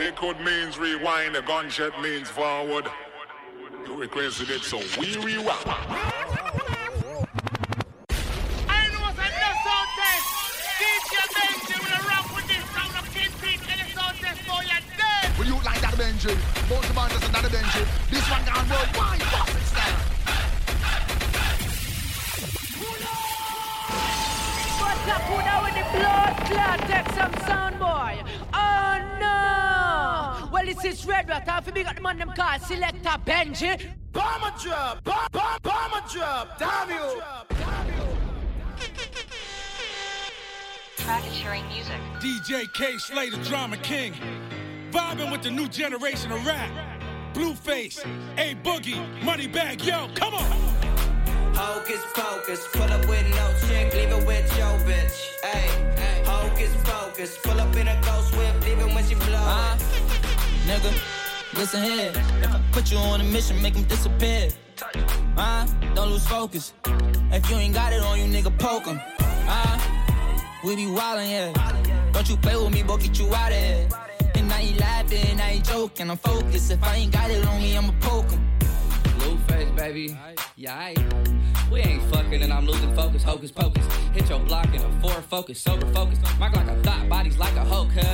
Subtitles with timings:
[0.00, 2.86] Liquid means rewind, the gunshot means forward.
[3.86, 5.60] You requested it, so we rewind.
[5.66, 5.76] I
[8.88, 10.24] know what's enough sound test.
[10.80, 14.80] DJ Benji will rock with this round of Kingpin and the sound test for your
[14.96, 15.38] dead.
[15.38, 16.32] Will you like that Benji?
[16.70, 17.84] Both the band and that Benji.
[18.08, 19.20] This one gone worldwide.
[19.20, 20.00] Fucking style.
[24.80, 26.80] What's up, who now with the blood clot?
[26.88, 28.16] Take some sound, boy.
[30.70, 30.76] No!
[30.76, 31.48] Well, this is Red Rat.
[31.48, 33.92] I feel big at the man them call Selector Benji.
[34.12, 37.22] Bomber drop, bomb, bomb, bomber drop, damn you.
[40.98, 41.96] Profiteering music.
[42.20, 44.14] DJ Kay Slay, the drama king.
[44.90, 46.70] Vibing with the new generation of rap.
[47.32, 48.04] Blueface,
[48.38, 50.50] A Boogie, Moneybagg Yo, come on!
[51.54, 55.14] Hocus pocus, pull up with no chick, leave it with your bitch.
[55.44, 59.36] Ayy, hocus pocus, pull up in a ghost whip, leave it when she blow.
[59.36, 59.78] Uh,
[60.70, 60.92] nigga,
[61.58, 62.12] listen here.
[62.14, 64.48] If I put you on a mission, make them disappear.
[65.36, 66.72] Uh, don't lose focus.
[67.32, 69.00] If you ain't got it on you, nigga, poke 'em.
[69.48, 69.78] Uh,
[70.64, 72.12] we be wildin', yeah.
[72.12, 73.88] Don't you play with me, boy, get you out of here.
[74.36, 76.08] And now you laughing, now you joking.
[76.10, 76.70] I'm focused.
[76.70, 78.40] If I ain't got it on me, I'ma poke 'em.
[79.18, 80.16] Blueface, baby.
[80.56, 80.94] Yeah.
[81.70, 83.22] We ain't fucking and I'm losing focus.
[83.22, 83.84] Hocus pocus.
[84.12, 85.60] Hit your block in a Ford Focus.
[85.60, 86.18] Sober focus.
[86.38, 88.04] Mark like a thought, bodies like a hoe, cuz.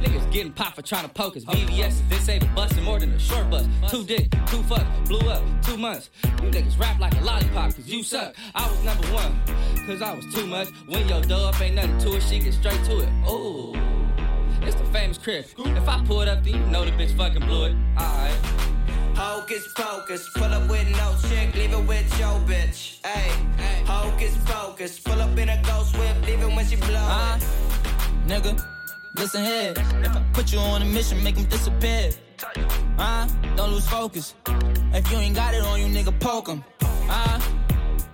[0.00, 1.44] Niggas getting popped for trying to poke us.
[1.44, 3.66] BBS, this ain't busting more than a short bus.
[3.90, 6.10] Two dick, two fuck, blew up, two months.
[6.24, 8.34] You niggas rap like a lollipop, cause you suck.
[8.54, 9.40] I was number one,
[9.86, 10.68] cause I was too much.
[10.86, 13.08] When your dough up ain't nothing to it, she get straight to it.
[13.28, 13.74] Ooh.
[14.62, 15.54] It's the famous Chris.
[15.58, 17.76] If I pull it up, then you know the bitch fucking blew it.
[17.98, 18.36] Alright.
[19.16, 22.98] Hocus pocus, pull up with no chick, leave it with your bitch.
[23.02, 23.30] Hey,
[23.86, 26.96] hocus pocus, pull up in a ghost whip, leave it when she blow.
[26.96, 27.38] Uh,
[28.26, 28.62] nigga,
[29.16, 29.72] listen here.
[29.76, 32.10] If I put you on a mission, make them disappear.
[32.98, 34.34] Uh, don't lose focus.
[34.92, 36.62] If you ain't got it on you, nigga, poke 'em.
[37.08, 37.40] Uh,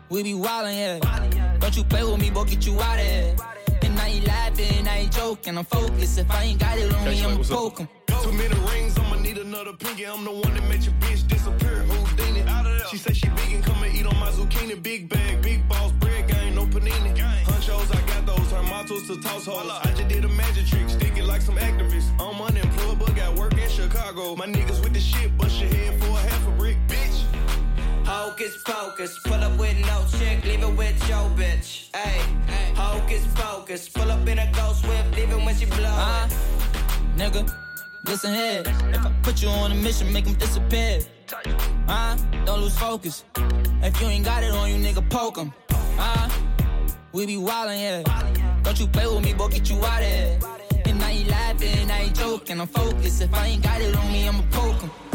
[0.09, 1.59] we be wildin', yeah.
[1.59, 3.35] Don't you play with me, boy, get you out of here.
[4.13, 5.59] And now you laughing, now you joking.
[5.59, 6.19] I'm focused.
[6.19, 7.89] If I ain't got it on me, I'ma poke 'em.
[8.23, 10.05] Too many rings, I'ma need another pinky.
[10.07, 11.85] I'm the one that made your bitch disappear.
[11.85, 12.43] Houdini.
[12.91, 14.83] She say she vegan, come and eat on my zucchini.
[14.83, 17.17] Big bag, big balls, bread gang, no panini.
[17.47, 18.51] Hunchos, I got those.
[18.51, 19.71] Turn mottos to toss hoes.
[19.83, 22.11] I just did a magic trick, stick it like some activists.
[22.21, 24.37] I'm unemployed, but got work in Chicago.
[24.37, 26.02] My niggas with the shit, bust your head
[28.43, 31.95] Hocus pocus, pull up with no chick, leave it with your bitch.
[31.95, 32.21] Hey,
[32.75, 35.85] hocus pocus, pull up in a ghost whip, leave it when she blow.
[35.85, 36.29] Uh,
[37.17, 37.49] nigga,
[38.05, 38.65] listen here.
[38.67, 41.03] If I put you on a mission, make them disappear.
[41.87, 43.23] Uh, don't lose focus.
[43.81, 45.55] If you ain't got it on you, nigga, poke 'em.
[45.97, 46.29] Uh,
[47.13, 48.59] we be wildin', yeah.
[48.65, 50.41] Don't you play with me, boy, get you out of here.
[50.87, 52.61] And now you laughing, I ain't joking.
[52.61, 53.23] I'm focused.
[53.23, 55.12] If I ain't got it on me, I'ma poke 'em.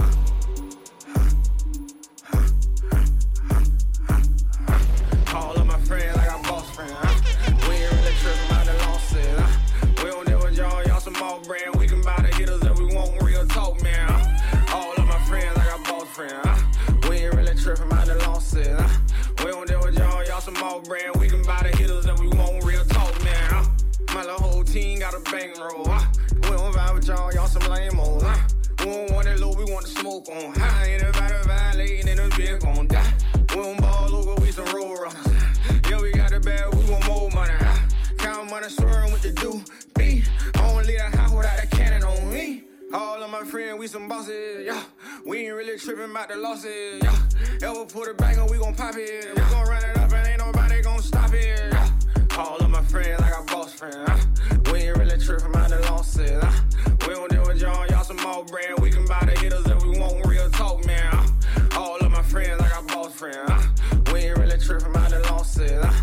[46.08, 47.70] Tripping about the losses, yeah.
[47.70, 49.30] Ever put a bang on, we gon' pop it.
[49.36, 52.38] We gon' run it up and ain't nobody gon' stop it, yeah.
[52.38, 54.58] All of my friends, I got boss friends, huh?
[54.72, 56.52] We ain't really tripping about the losses, huh?
[57.08, 58.80] We don't deal with y'all, y'all some more brand.
[58.80, 61.12] We can buy the hitters that we want real talk, man.
[61.12, 61.80] huh?
[61.80, 64.14] All of my friends, I got boss friends, huh?
[64.14, 65.94] We ain't really tripping about the losses, huh?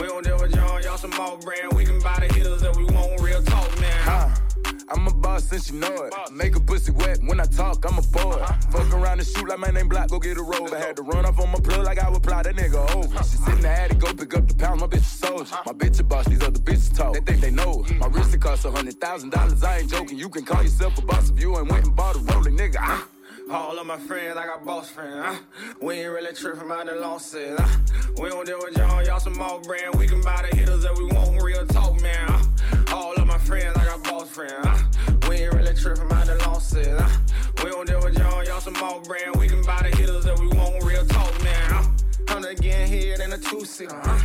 [0.00, 1.72] We don't deal with y'all, y'all some more brand.
[1.74, 4.00] We can buy the hitters that we want real talk, man.
[4.02, 4.39] huh?
[4.88, 6.12] I'm a boss since you know it.
[6.32, 8.44] Make a pussy wet when I talk, I'm a boy.
[8.70, 10.72] Fuck around and shoot like my name Block, go get a robe.
[10.74, 13.22] I had to run off on my plug like I would fly that nigga over.
[13.22, 15.56] Sit in the attic, go pick up the pound, my bitch a soldier.
[15.64, 17.14] My bitch a boss, these other bitches talk.
[17.14, 17.96] They think they know it.
[17.98, 20.18] My wrist it costs a hundred thousand dollars, I ain't joking.
[20.18, 22.76] You can call yourself a boss if you ain't went and bought a rolling nigga.
[22.80, 23.06] Ah.
[23.50, 25.26] All of my friends, I got boss friends.
[25.26, 25.74] Huh?
[25.82, 27.58] We ain't really tripping about the losses.
[27.58, 28.12] Huh?
[28.22, 29.96] We don't deal with y'all, y'all some more brand.
[29.96, 32.28] We can buy the hitters that we want real talk, man.
[32.28, 32.96] Huh?
[32.96, 34.84] All of my friends, I got boss friends.
[35.28, 37.02] We ain't really tripping about the losses.
[37.64, 39.34] We don't deal with y'all, y'all some more brand.
[39.34, 41.99] We can buy the hitters that we want real talk, man.
[42.30, 42.36] Huh?
[42.36, 44.18] I'm again here in a two seater, huh?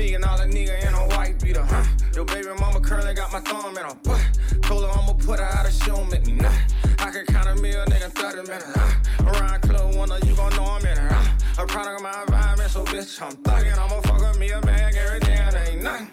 [0.00, 1.84] And all a nigga in a white beater, huh?
[2.14, 4.20] Your baby mama currently got my thumb in her butt.
[4.62, 6.52] Told her I'ma put her out of don't make me nut.
[6.98, 8.76] I can count a meal, nigga, 30 minutes.
[8.76, 11.12] Uh, around club one you gon' know I'm in it.
[11.12, 13.78] Uh, a product of my environment, so bitch, I'm thuggin'.
[13.78, 16.10] I'ma fuck me a bag every day, and ain't nothing.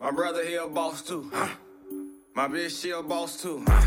[0.00, 1.30] My brother, he a boss too.
[1.32, 1.48] Huh?
[2.34, 3.64] My bitch, she a boss too.
[3.66, 3.86] Huh?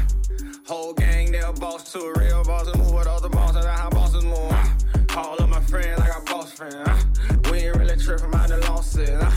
[0.66, 2.14] Whole gang, they a boss too.
[2.18, 4.52] Real bosses move with other bosses, that's how bosses move.
[4.52, 4.79] Huh?
[5.20, 6.76] All of my friends, I got boss friends.
[6.76, 6.98] Huh?
[7.52, 9.10] We ain't really tripping about the losses.
[9.10, 9.32] Huh?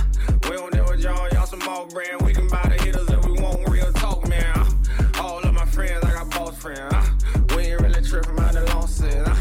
[0.48, 2.22] We don't deal with y'all, y'all some more brand.
[2.22, 4.44] We can buy the hitters if we want real talk, man.
[4.44, 5.22] Huh?
[5.24, 6.94] All of my friends, I got boss friends.
[6.94, 7.40] Huh?
[7.56, 9.26] We ain't really tripping about the losses.
[9.26, 9.34] Huh?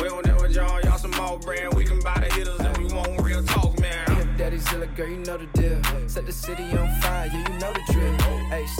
[0.00, 1.74] We don't deal with y'all, y'all some more brand.
[1.74, 4.16] We can buy the hitters if we want real talk, man.
[4.16, 6.08] Hip Daddy Zilla, girl, you know the deal.
[6.08, 8.21] Set the city on fire, yeah, you know the drill.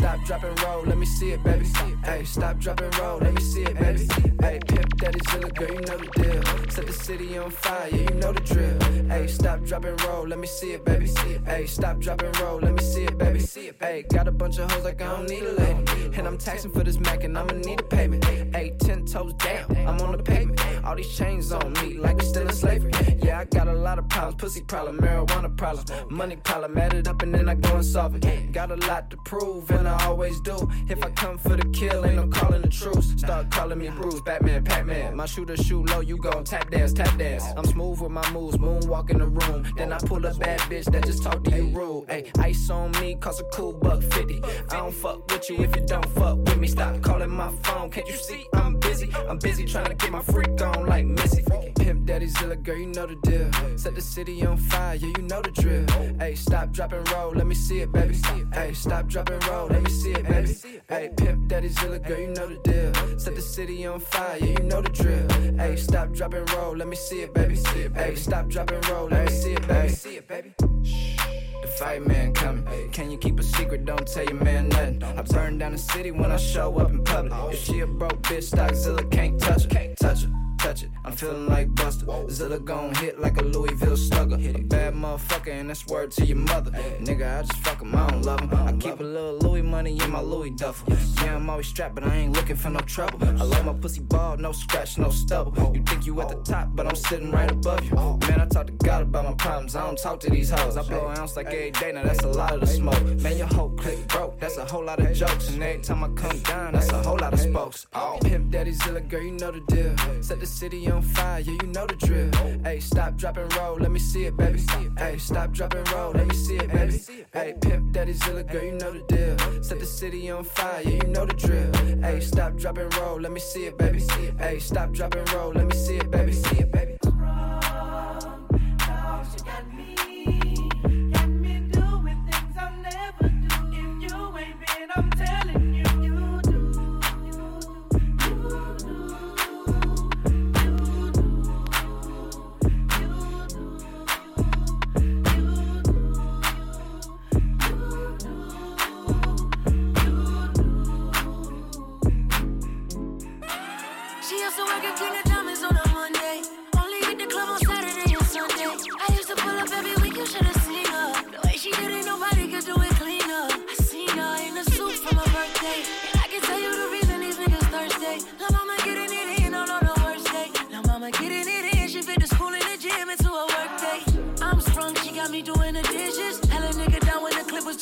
[0.02, 1.64] Stop, drop, and roll, let me see it, baby.
[2.04, 4.08] Hey, stop, drop, and roll, let me see it, baby.
[4.40, 6.70] Hey, Pimp Daddy Zilla, girl, you know the deal.
[6.70, 8.81] Set the city on fire, you know the drill.
[9.08, 11.08] Hey, stop, drop, and roll, let me see it, baby.
[11.46, 13.40] Hey, stop, drop, and roll, let me see it, baby.
[13.81, 16.16] Hey, got a bunch of hoes like I don't need a lady.
[16.19, 18.25] And I'm taxing for this Mac, and I'ma need a payment.
[18.25, 20.60] Hey, ten toes down, I'm on the pavement.
[20.84, 22.93] All these chains on me, like we still in slavery.
[23.22, 26.76] Yeah, I got a lot of problems, pussy problem, marijuana problem, money problem.
[26.76, 28.52] Add it up and then I go and solve it.
[28.52, 30.69] Got a lot to prove, and I always do.
[30.89, 33.15] If I come for the kill, ain't no calling the truce.
[33.17, 35.17] Start calling me Bruce, Batman, Pac-Man.
[35.17, 37.44] My shooter shoot low, you gon' tap dance, tap dance.
[37.56, 39.65] I'm smooth with my moves, moonwalk in the room.
[39.77, 42.06] Then I pull a bad bitch that just talk to you rude.
[42.09, 44.43] Hey, ice on me, cost a cool buck fifty.
[44.71, 46.69] I don't fuck with you if you don't fuck with me.
[46.69, 49.11] Stop calling my phone, can't you see I'm busy?
[49.29, 51.45] I'm busy trying to get my freak on like Missy.
[51.77, 53.50] Pimp Daddy Zilla, girl, you know the deal.
[53.77, 55.87] Set the city on fire, yeah, you know the drill.
[56.19, 58.17] Hey, stop, drop, and roll, let me see it, baby.
[58.53, 60.81] Hey, stop, drop, and roll, let me see it, baby.
[60.88, 63.19] Hey, Pimp Daddy Zilla, girl, you know the deal.
[63.19, 65.29] Set the city on fire, yeah, you know the drill.
[65.58, 67.56] Hey, stop, drop, and roll, let me see it, baby.
[67.94, 69.88] Hey, stop, drop, and roll, let me see it, baby.
[69.88, 70.55] See it, baby.
[70.58, 72.90] The fight man coming.
[72.93, 73.84] Can you keep a secret?
[73.84, 75.02] Don't tell your man nothing.
[75.02, 77.32] I burn down the city when I show up in public.
[77.52, 79.69] If she a broke bitch, Stockzilla can't touch her.
[79.69, 80.42] Can't touch her.
[80.62, 80.91] Touch it.
[81.05, 82.06] I'm feeling like Buster.
[82.31, 84.37] Zilla gon' hit like a Louisville slugger.
[84.37, 86.70] A bad motherfucker, and that's word to your mother.
[87.00, 88.55] Nigga, I just fuck him, I don't love him.
[88.55, 90.97] I keep a little Louis money in my Louis duffel.
[91.25, 93.19] Yeah, I'm always strapped, but I ain't looking for no trouble.
[93.25, 95.75] I love my pussy bald, no scratch, no stubble.
[95.75, 97.97] You think you at the top, but I'm sitting right above you.
[98.29, 99.75] Man, I talk to God about my problems.
[99.75, 100.76] I don't talk to these hoes.
[100.76, 103.03] I blow an ounce like every day, now that's a lot of the smoke.
[103.03, 105.49] Man, your whole clique broke, that's a whole lot of jokes.
[105.49, 107.88] And every time I come down, that's a whole lot of spokes.
[107.94, 108.19] Oh.
[108.23, 110.23] Pimp Daddy Zilla, girl, you know the deal.
[110.23, 112.31] Set the city on fire, yeah, you know the drill.
[112.62, 114.60] Hey, stop, drop, and roll, let me see it, baby.
[114.99, 117.00] Hey, stop, drop, and roll, let me see it, baby.
[117.32, 119.62] Hey, Pimp Daddy Zilla, girl, you know the deal.
[119.62, 121.72] Set the city on fire, yeah, you know the drill.
[122.02, 124.00] Hey, stop, drop, and roll, let me see it, baby.
[124.38, 126.32] Hey, stop, drop, and roll, let me see it, baby.
[126.32, 126.96] See it, baby.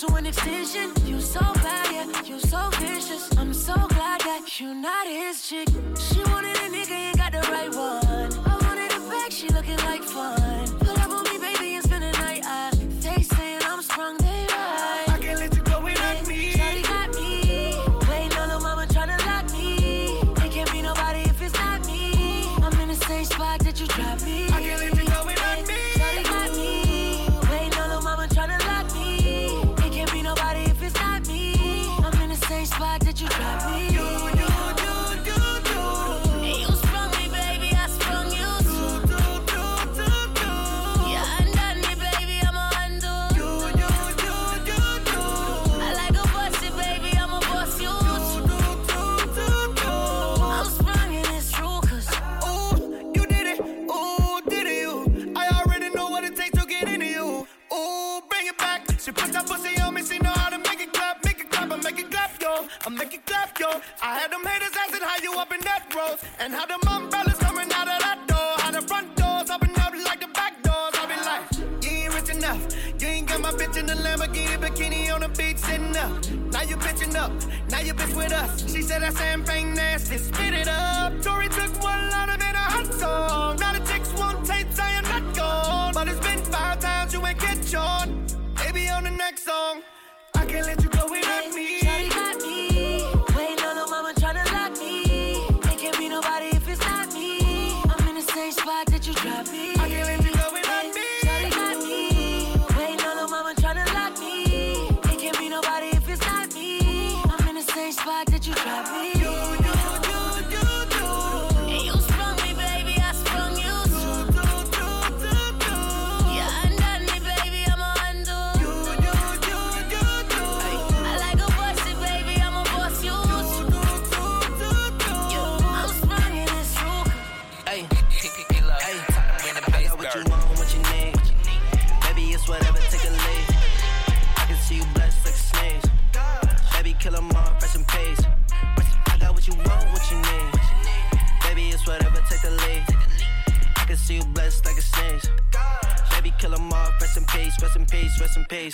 [0.00, 0.92] To an extension.
[1.04, 3.28] You so bad, yeah, you so vicious.
[3.36, 5.68] I'm so glad that you not his chick.
[5.98, 8.32] She wanted a nigga, ain't got the right one.
[8.46, 10.39] I wanted a back, she looking like fun.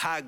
[0.00, 0.20] high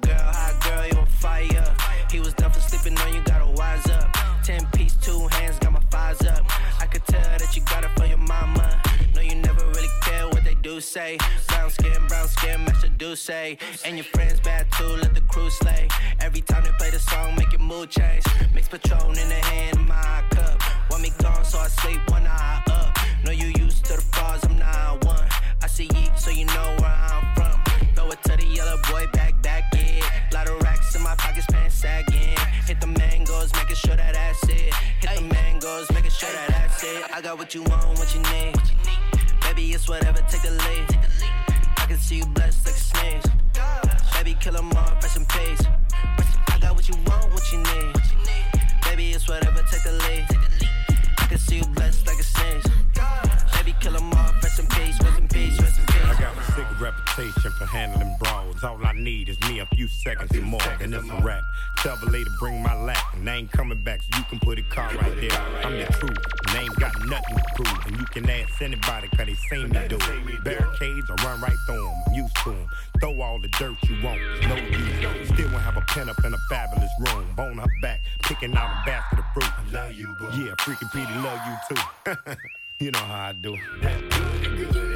[57.19, 58.63] reputation for handling brawls.
[58.63, 61.43] All I need is me a few seconds or more, and it's a rap,
[61.79, 64.59] Tell the lady bring my lap, and I ain't coming back, so you can put
[64.59, 65.41] a car right there.
[65.65, 67.87] I'm the truth, and I ain't got nothing to prove.
[67.87, 70.45] And you can ask anybody, cause they seen me do it.
[70.45, 72.69] Barricades, I run right through them, I'm used to them.
[73.01, 75.29] Throw all the dirt you want, no use.
[75.29, 77.27] Still won't have a pen up in a fabulous room.
[77.37, 79.53] Bone her back, picking out a basket of fruit.
[79.59, 80.27] I love you, boo.
[80.33, 82.35] Yeah, freaking Petey love you too.
[82.85, 84.88] you know how I do.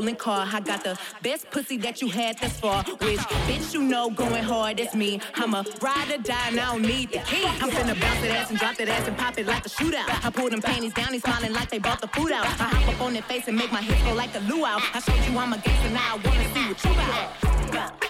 [0.00, 0.48] Stolen car.
[0.50, 2.82] I got the best pussy that you had thus far.
[2.84, 5.20] Which bitch you know going hard as me.
[5.34, 7.44] I'm a ride or die and I don't need the key.
[7.44, 10.08] I'm finna bounce that ass and drop that ass and pop it like a shootout.
[10.24, 12.46] I pull them panties down, he's smiling like they bought the food out.
[12.46, 14.78] I hop up on their face and make my hips go like a luau.
[14.94, 18.00] I showed you I'm a gangster, now I wanna see what you about.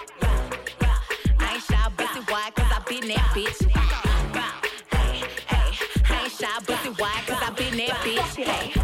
[1.39, 3.59] I ain't shy, bust it wide, cause I been that bitch.
[6.09, 8.35] I ain't shy, bust it wide, cause I been that bitch.
[8.35, 8.80] Hey,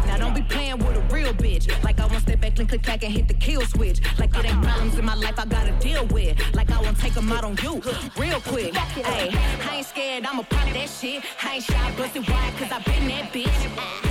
[2.58, 4.00] back, click, clack, and hit the kill switch.
[4.18, 6.36] Like it ain't problems in my life I gotta deal with.
[6.54, 7.80] Like I won't take them out on you,
[8.16, 8.74] real quick.
[8.74, 11.22] Hey, I ain't scared, I'ma pop that shit.
[11.42, 14.08] I ain't shy, bust it wide, cause I been that bitch.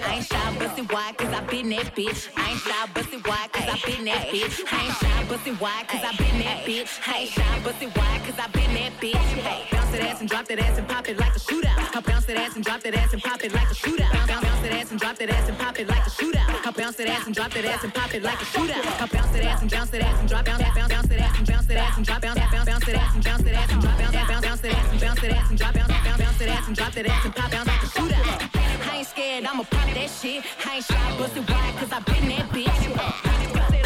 [0.00, 2.28] I ain't shy, bust it wide, cause I been that bitch.
[2.34, 4.64] I ain't shy, bust it wide, cause I been that bitch.
[4.72, 6.88] I ain't shy, bust it wide, cause I been that bitch.
[7.06, 9.70] I ain't shy, bust it wide, cause I been that bitch.
[9.70, 11.96] Bounce that ass and drop that ass and pop it like a shootout.
[11.96, 14.12] I bounce that ass and drop that ass and pop it like a shootout.
[14.12, 16.66] Bounce, bounce that ass and drop that ass and pop it like a shootout.
[16.66, 19.02] I bounce that ass and drop that ass and pop it like a shootout.
[19.02, 21.38] I bounce that ass and bounce that ass and drop bounce bounce bounce that ass
[21.38, 23.68] and bounce that ass and drop bounce bounce bounce that ass and bounce that ass
[23.68, 26.18] and drop bounce bounce bounce that ass and bounce that ass and drop bounce bounce
[26.18, 28.51] bounce that ass and drop that ass and pop bounce like a shootout.
[29.02, 30.44] Ain't scared, I'ma pop that shit.
[30.64, 33.81] I ain't shy, bust it wide, cause I been that bitch.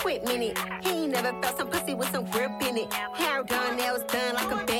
[0.00, 0.56] Quick minute.
[0.82, 2.92] He ain't never felt some pussy with some grip in it.
[2.92, 4.79] Hair done, nails done like a bad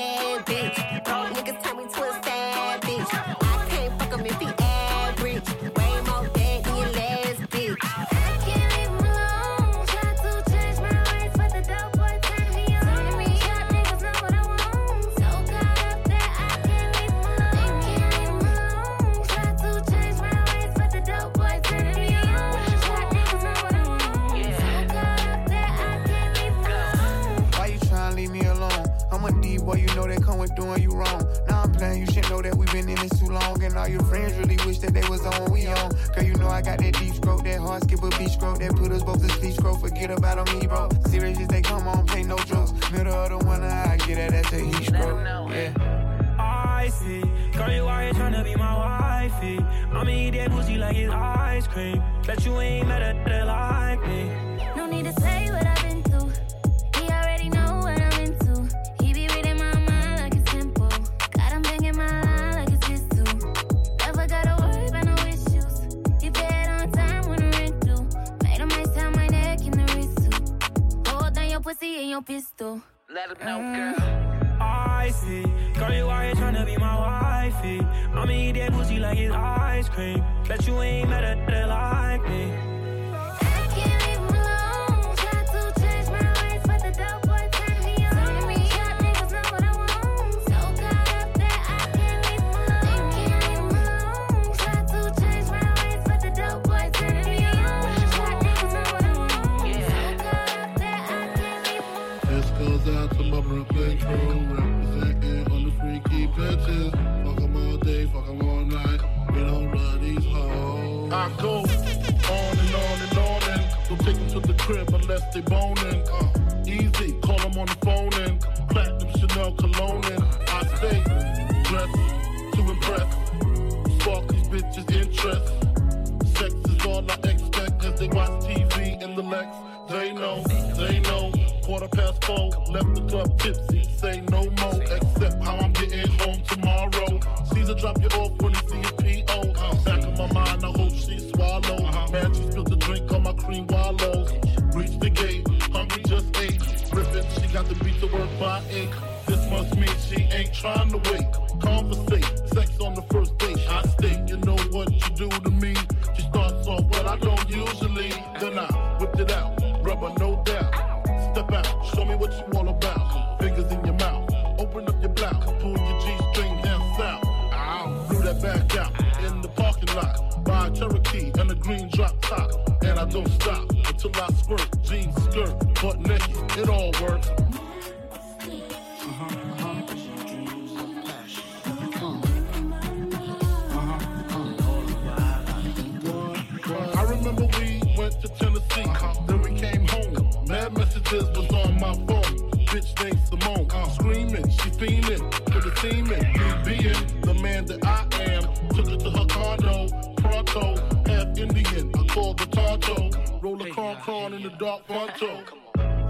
[192.07, 192.51] phone.
[192.71, 196.19] Bitch named Simone, screaming, she fiending for the team me
[196.65, 198.43] being the man that I am.
[198.75, 201.91] Took her to her condo, pronto, half Indian.
[201.95, 203.11] I called the Tonto,
[203.41, 205.43] roll a car corn in the dark fronto.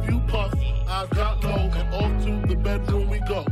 [0.04, 0.56] Few puffs,
[0.88, 3.44] I got low, and off to the bedroom we go.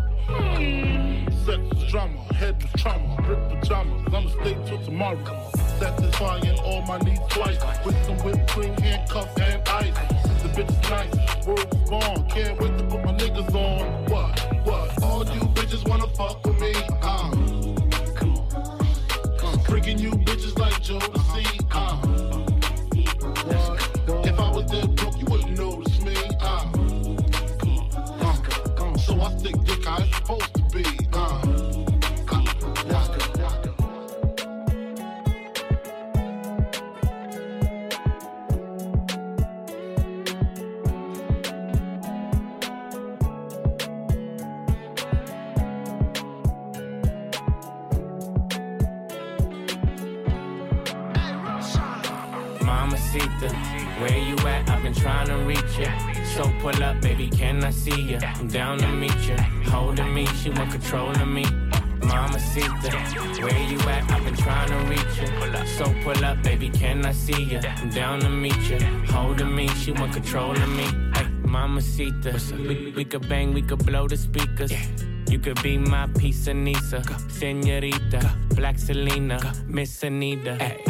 [1.47, 4.15] Sex drama, head is trauma, rip pajamas.
[4.15, 5.51] I'ma stay till tomorrow.
[5.79, 9.95] Satisfying all my needs twice with some whipped cream, handcuffs, and ice.
[10.43, 12.29] The bitch is nice, word is born.
[12.29, 14.05] Can't wait to put my niggas on.
[14.07, 14.39] What?
[14.67, 15.03] What?
[15.03, 16.75] All you bitches wanna fuck with me?
[17.03, 17.31] Uh.
[19.65, 21.68] Freaking you bitches like Joe to see.
[56.61, 58.19] Pull up, baby, can I see you?
[58.23, 59.37] I'm down to meet you.
[59.71, 61.45] Holding me, she want control of me.
[62.01, 62.91] Mamacita,
[63.43, 64.11] where you at?
[64.11, 65.67] I've been trying to reach you.
[65.67, 67.61] So pull up, baby, can I see you?
[67.65, 68.79] I'm down to meet you.
[69.13, 70.87] Holding me, she want control of me.
[71.15, 74.73] Ay, Mamacita, we, we could bang, we could blow the speakers.
[75.29, 80.57] You could be my of Nisa, Senorita, Black Selena, Miss Anita.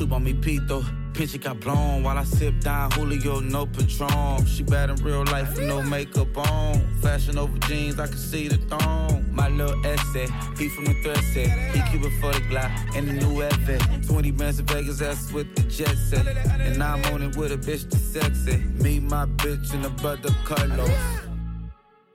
[0.00, 0.82] Chupa mi pito,
[1.42, 2.02] got blown.
[2.02, 4.46] While I sip down Julio, no Patron.
[4.46, 6.80] She bad in real life with no makeup on.
[7.02, 9.26] Fashion over jeans, I can see the thong.
[9.30, 11.74] My little essay, he from the thread set.
[11.74, 15.30] He keep it for the Glock and the new Evan 20 bands in Vegas, that's
[15.32, 18.56] with the jet set And I'm on it with a bitch that's sexy.
[18.82, 20.90] Me, my bitch, and the brother Carlos.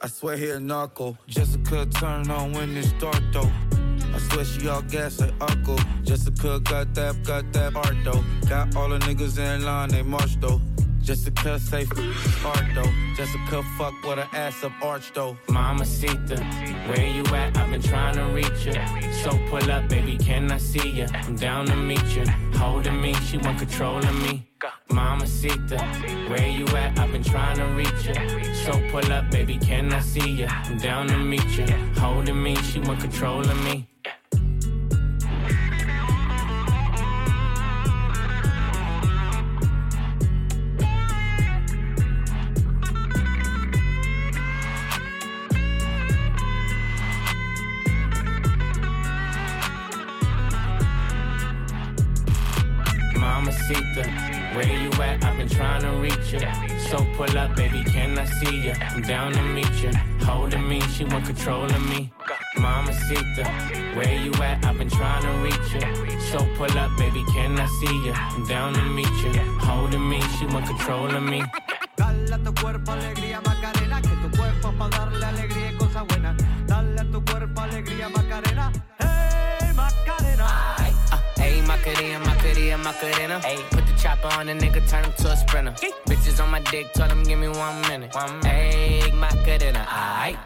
[0.01, 1.15] I swear he a narco.
[1.27, 3.51] Jessica turn on when it's dark though
[4.15, 5.77] I swear she all gas like uncle.
[6.03, 8.23] Jessica got that, got that heart though.
[8.47, 10.61] Got all the niggas in line, they march though.
[11.01, 11.91] Jessica safe
[12.45, 12.91] art though.
[13.17, 15.37] Jessica fuck with her ass up arch though.
[15.49, 16.37] Mama Mamacita,
[16.87, 17.57] where you at?
[17.57, 18.73] I've been trying to reach you.
[19.21, 21.07] So pull up, baby, can I see you?
[21.13, 22.25] I'm down to meet you.
[22.57, 24.47] Holding me, she want control of me.
[24.89, 25.77] Mama Mamacita,
[26.29, 26.97] where you at?
[26.97, 28.53] I've been trying to reach you.
[28.63, 30.47] So pull up, baby, can I see you?
[30.47, 31.67] I'm down to meet you.
[31.99, 33.87] Holding me, she want control of me.
[53.65, 55.23] Mamacita, where you at?
[55.23, 56.39] I've been trying to reach you.
[56.87, 58.73] So pull up, baby, can I see you?
[58.73, 59.91] I'm down to meet you.
[60.23, 62.11] Holding me, she want control of me.
[62.57, 63.43] Mamacita,
[63.95, 64.63] where you at?
[64.65, 66.19] I've been trying to reach you.
[66.31, 68.13] So pull up, baby, can I see you?
[68.13, 69.33] I'm down to meet you.
[69.59, 71.41] Holding me, she want control of me.
[71.97, 76.35] Dale a tu cuerpo alegría Macarena, que tu cuerpo para darle alegría y cosas buenas.
[76.67, 80.74] Dale a tu cuerpo alegría Macarena, hey Macarena.
[81.85, 83.39] Hey, Macarena, Macarena, Macarena.
[83.41, 85.71] Hey, put the chopper on a nigga, turn him to a sprinter.
[86.07, 88.11] Bitches on my dick, told him give me one minute.
[88.15, 89.13] One minute.
[89.13, 90.39] Macarena, aight,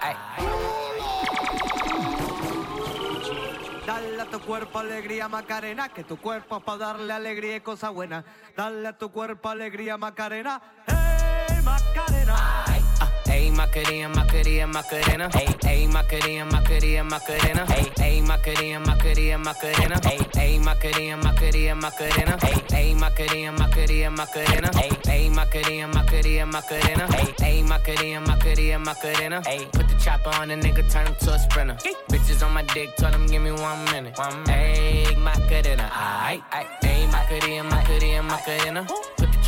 [3.85, 7.89] Dale a tu cuerpo alegría Macarena, que tu cuerpo es para darle alegría y cosa
[7.89, 8.25] buena.
[8.57, 12.65] Dale a tu cuerpo alegría Macarena, hey Macarena.
[13.29, 15.29] Ayy, Macarena, Macarena, Macarena.
[15.29, 17.65] Ayy, ayy, Macarena, Macarena, Macarena.
[17.65, 19.95] Ayy, ayy, Macarena, Macarena, Macarena.
[20.35, 22.37] Ayy, Macarena, Macarena, Macarena.
[22.37, 24.69] Ayy, Macarena, Macarena, Macarena.
[25.07, 27.05] Ayy, Macarena, Macarena, Macarena.
[27.07, 31.77] Ayy, Macarena, Macarena, put the chopper on a nigga, turn him to a sprinter.
[32.09, 34.17] Bitches on my dick, told him give me one minute.
[34.17, 35.17] One minute.
[35.17, 36.67] Macarena, aight, aight.
[36.81, 38.83] Ayy, Macarena, Macarena, Macarena.
[39.17, 39.28] Put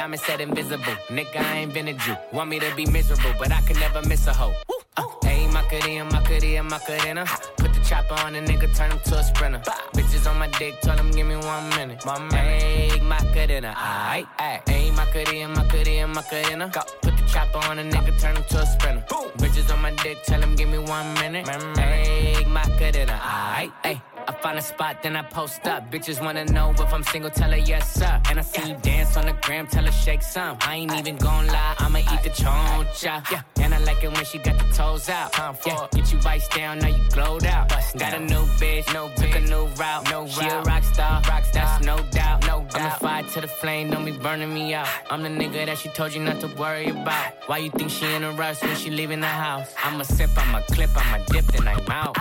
[0.00, 0.96] Diamond said invisible.
[1.10, 2.16] Nigga, I ain't been a Jew.
[2.32, 4.54] Want me to be miserable, but I can never miss a hoe.
[4.96, 7.26] Uh, Ayy, Macarena, Macarena, Macarena.
[7.58, 9.60] Put the chopper on a nigga, turn him to a sprinter.
[9.92, 12.02] Bitches on my dick, tell him give me one minute.
[12.06, 12.32] Minute.
[12.32, 14.64] Ayy, Macarena, aight, aight.
[14.64, 16.70] Ayy, Macarena, Macarena, Macarena.
[16.72, 16.80] Go.
[17.02, 19.04] Put the chopper on a nigga, turn him to a sprinter.
[19.36, 21.44] Bitches on my dick, tell him give me one minute.
[21.44, 24.00] Ayy, Macarena, aight, aight.
[24.28, 25.90] I find a spot, then I post up.
[25.90, 28.20] Bitches wanna know if I'm single, tell her yes, sir.
[28.28, 30.56] And I see you dance on the gram, tell her shake some.
[30.60, 33.30] I ain't even gon' lie, I'ma eat the choncha.
[33.30, 35.34] Yeah, and I like it when she got the toes out.
[35.66, 37.68] Yeah, get you vice down, now you glowed out.
[37.98, 40.10] Got a new bitch, no took a new route.
[40.10, 42.74] No she a rock star, rock star, that's no doubt, no doubt.
[42.74, 44.88] I'm a fire to the flame, don't be burning me out.
[45.10, 47.32] I'm the nigga that she told you not to worry about.
[47.46, 49.74] Why you think she in a rush when she leaving the house?
[49.82, 52.16] I'ma sip, I'ma clip, I'ma dip, then I'm out.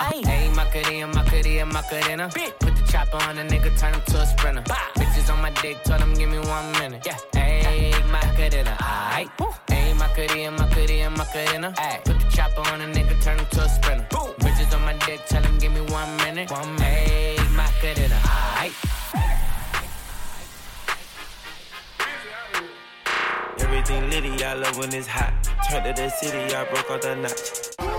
[1.89, 2.59] Hey, Macarena, Macarena, Macarena.
[2.59, 4.61] Put the chopper on a nigga, turn him to a sprinter.
[4.61, 7.03] Bitches on my dick, told him give me one minute.
[7.05, 9.29] Yeah, hey, Macarena, aight.
[9.67, 11.73] Hey, Macarena, Macarena, Macarena.
[11.77, 14.05] Ay, put the chopper on a nigga, turn him to a sprinter.
[14.39, 16.51] Bitches on my dick, tell him give me one minute.
[16.51, 16.83] One minute.
[16.83, 18.19] Hey, Macarena,
[18.61, 18.75] aight.
[23.59, 25.33] Everything litty, I love when it's hot.
[25.67, 27.98] Turned to the city, I broke all the notch.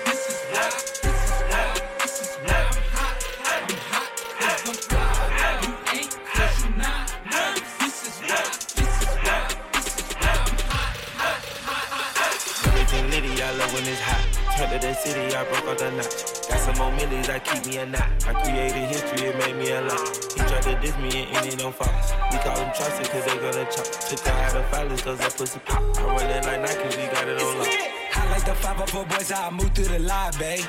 [13.81, 14.21] When it's hot.
[14.57, 16.49] Turned to the city, I broke all the notch.
[16.49, 18.09] Got some more millies, I keep me a knot.
[18.27, 20.05] I created history, it made me a lot.
[20.33, 22.13] He tried to diss me and ended on Fox.
[22.31, 23.87] We call them trusted cause they gonna chop.
[24.09, 25.81] Took her out of filings cause that pussy pop.
[25.97, 27.67] I roll it like Nike, we got it on lock.
[28.13, 30.65] I like the 504 boys, how I move through the live, babe.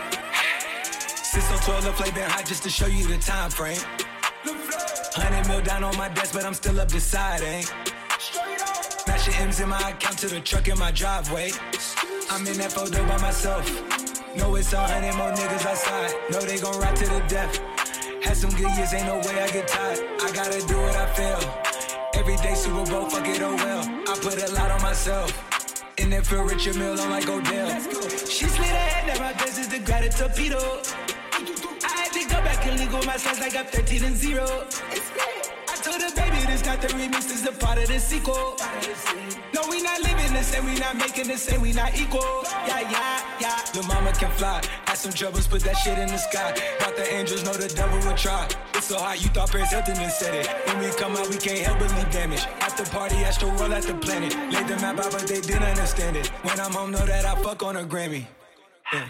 [1.04, 3.80] Since on 12, the play been hot just to show you the time frame.
[5.14, 7.46] 100 mil down on my desk, but I'm still up deciding.
[7.46, 7.64] Eh?
[9.06, 11.50] Mashing M's in my account to the truck in my driveway.
[12.32, 13.68] I'm in that photo by myself.
[14.38, 16.14] No, it's a hundred more niggas outside.
[16.30, 17.58] No, they gon' ride to the death.
[18.24, 20.00] Had some good years, ain't no way I get tired.
[20.18, 21.40] I gotta do what I feel.
[22.14, 23.84] Every day Super Bowl, fuck it, oh well.
[24.08, 25.28] I put a lot on myself.
[25.98, 27.68] In there for Richard Mille, I'm like Odell.
[28.24, 30.80] She slid ahead, now my is the grab a torpedo.
[31.84, 34.42] I had to go back and legal my stats like I'm 13 and 0.
[34.42, 35.41] I told
[36.66, 38.56] not the remix, this is a part of the sequel.
[39.54, 42.44] No, we not living the same, we not making the same, we not equal.
[42.66, 43.58] Yeah, yeah, yeah.
[43.72, 44.62] The mama can fly.
[44.86, 46.52] Had some troubles, put that shit in the sky.
[46.78, 48.48] Thought the angels know the devil would try.
[48.74, 50.46] It's so hot, you thought Paris Hilton and said it.
[50.66, 52.44] When we come out, we can't help but leave damage.
[52.60, 54.34] After party, astro roll at the planet.
[54.52, 56.28] Laid the map out, but they didn't understand it.
[56.44, 58.26] When I'm home, know that I fuck on a Grammy.
[58.92, 59.08] Yeah.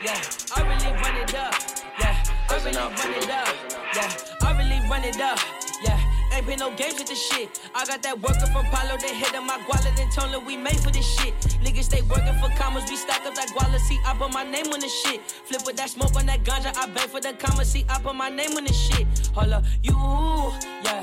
[0.00, 0.20] Yeah,
[0.54, 1.54] I really run it up.
[1.98, 3.54] Yeah, I really run it up.
[3.96, 5.38] Yeah, I really run it up.
[5.82, 5.98] Yeah,
[6.32, 7.60] Ain't been no games with this shit.
[7.74, 10.56] I got that worker from Palo, they hit on my guala, then told her we
[10.56, 11.34] made for this shit.
[11.64, 14.72] Niggas stay working for commas, we stack up that guala, see, I put my name
[14.72, 15.20] on the shit.
[15.30, 18.14] Flip with that smoke on that ganja, I beg for the comma, see, I put
[18.14, 19.06] my name on the shit.
[19.34, 19.96] Hold up, you,
[20.84, 21.02] yeah,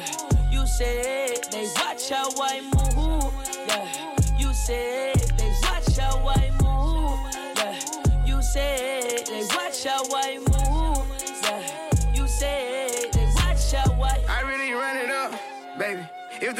[0.51, 3.33] you said they watch how I move,
[3.67, 5.14] yeah, you said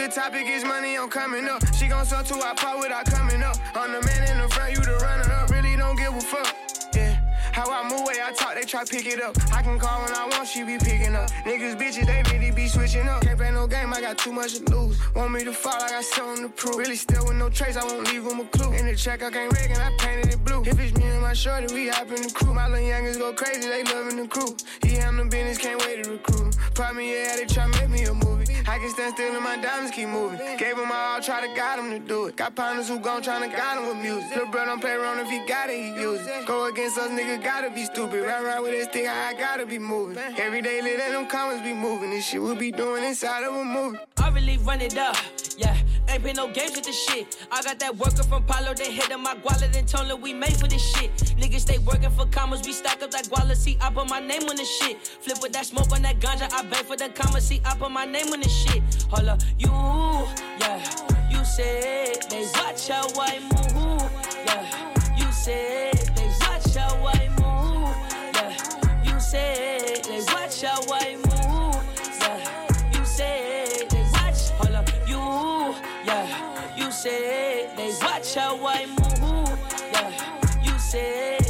[0.08, 1.62] the topic is money, I'm coming up.
[1.74, 3.58] She gon' sell to I pop without coming up.
[3.74, 5.50] I'm the man in the front, you the runner up.
[5.50, 6.54] Really don't give a fuck.
[6.94, 7.18] Yeah.
[7.52, 9.36] How I move, way I talk, they try pick it up.
[9.52, 11.32] I can call when I want, she be picking up.
[11.46, 13.24] Niggas, bitches, they really be switching up.
[13.24, 15.00] Can't play no game, I got too much to lose.
[15.16, 16.76] Want me to fall, I got something to prove.
[16.76, 18.74] Really still with no trace, I won't leave them a clue.
[18.74, 20.62] In the check, I can't rig and I painted it blue.
[20.66, 22.54] If it's me and my shorty, we hop in the crew.
[22.54, 24.56] My little youngins go crazy, they loving the crew.
[24.84, 26.56] He handle business, can't wait to recruit.
[26.76, 28.45] Probably, yeah, they try make me a movie.
[28.68, 30.40] I can stand still and my diamonds keep moving.
[30.58, 32.36] Gave him my all, try to guide him to do it.
[32.36, 34.30] Got partners who gon' tryna guide him with music.
[34.32, 36.46] Little bro don't play around if he got it, he use it.
[36.48, 38.24] Go against us, nigga, gotta be stupid.
[38.26, 40.18] Ride around with this thing, I gotta be moving.
[40.38, 42.10] Every day, let them comments be moving.
[42.10, 44.00] This shit we be doing inside of a movie.
[44.18, 45.16] I really run it up,
[45.58, 45.78] yeah.
[46.16, 47.46] Ain't been no games with this shit.
[47.52, 50.34] I got that worker from Palo, they hit on my guala, then told her we
[50.34, 51.14] made for this shit.
[51.38, 54.44] Niggas stay working for commas, we stack up that guala, see, I put my name
[54.44, 55.06] on the shit.
[55.06, 57.92] Flip with that smoke on that ganja, I beg for the comma, see, I put
[57.92, 58.82] my name on the shit.
[59.10, 60.80] Hold up, you, yeah.
[61.30, 64.10] You said they watch how I move,
[64.46, 65.18] yeah.
[65.18, 67.94] You said they watch how I move,
[68.36, 68.56] yeah.
[69.04, 71.05] You said they watch how I
[77.06, 79.60] said they watch how I move,
[79.94, 80.10] yeah.
[80.64, 81.45] You said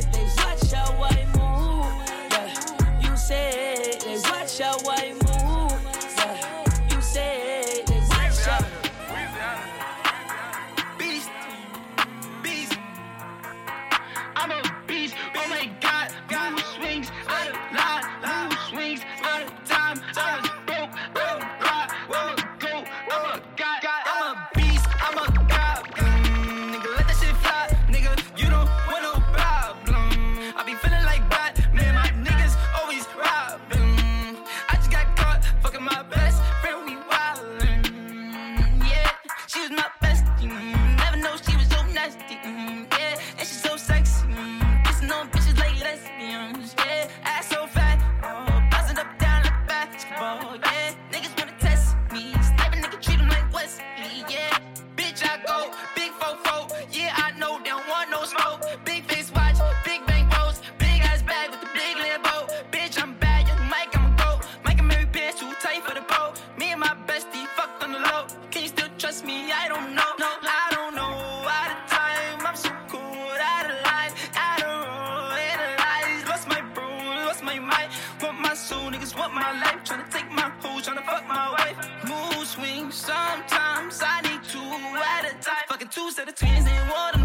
[78.36, 79.80] Want my soul, niggas want my life.
[79.86, 81.78] Tryna take my hoe, tryna fuck my wife.
[82.04, 85.64] Mood swings, sometimes I need two at a time.
[85.70, 87.25] Fucking two set of twins, ain't one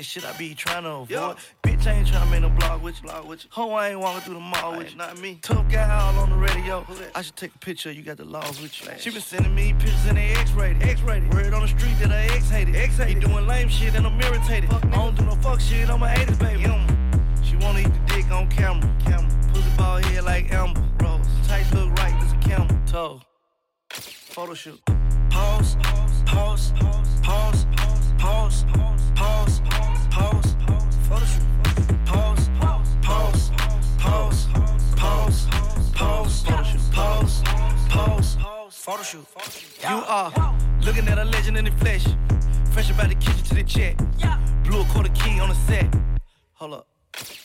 [0.00, 1.36] This shit I be trying to avoid.
[1.62, 3.02] Bitch, I ain't trying to make no blog with you.
[3.02, 3.50] Blog with you.
[3.52, 4.96] Ho, I ain't walking through the mall with you.
[4.96, 5.38] Not me.
[5.42, 6.86] Tough guy all on the radio.
[7.14, 7.92] I should take a picture.
[7.92, 8.90] You got the laws with you.
[8.96, 10.82] She been sending me pictures in the X-rated.
[10.82, 11.34] X-rated.
[11.34, 12.76] Word on the street that I X-hated.
[12.76, 13.22] X-hated.
[13.22, 14.70] Doing lame shit and I'm irritated.
[14.70, 15.90] Fuck, I don't do no fuck shit.
[15.90, 16.62] I'm a 80s baby.
[16.62, 17.44] Mm.
[17.44, 18.90] She wanna eat the dick on camera.
[19.04, 19.52] Camera.
[19.52, 20.82] Pussy ball head like Amber.
[21.02, 21.26] Rose.
[21.46, 22.18] Tight look right.
[22.22, 22.82] This a camera.
[22.86, 23.20] Toe.
[23.90, 24.80] Photo shoot.
[25.28, 26.72] Pause, pause, pause,
[27.22, 28.64] pause, pause, pause,
[39.90, 40.32] You are
[40.82, 42.06] looking at a legend in the flesh.
[42.72, 43.96] Fresh about the kitchen to the check.
[44.62, 45.92] Blew a quarter key on the set.
[46.54, 46.86] Hold up.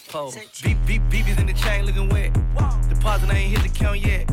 [0.10, 0.38] Pose.
[0.62, 2.34] Beep, beep, beepies in the chain looking wet.
[2.88, 4.30] Deposit ain't hit the count yet.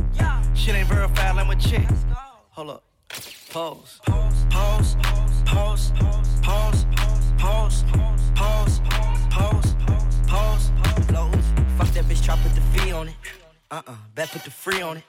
[0.55, 1.89] Shit ain't verified like my check.
[2.51, 2.83] Hold up.
[3.51, 4.01] Pause.
[4.05, 4.47] Pause.
[4.51, 4.97] Pause.
[5.47, 5.93] Pause.
[6.43, 7.22] Pause.
[7.43, 7.83] Pause.
[8.37, 8.81] Pause.
[10.29, 10.71] Pause.
[11.09, 11.35] Blows.
[11.77, 13.15] Fuck that bitch, try put the fee on it.
[13.69, 15.05] Uh-uh, bet put the free on it.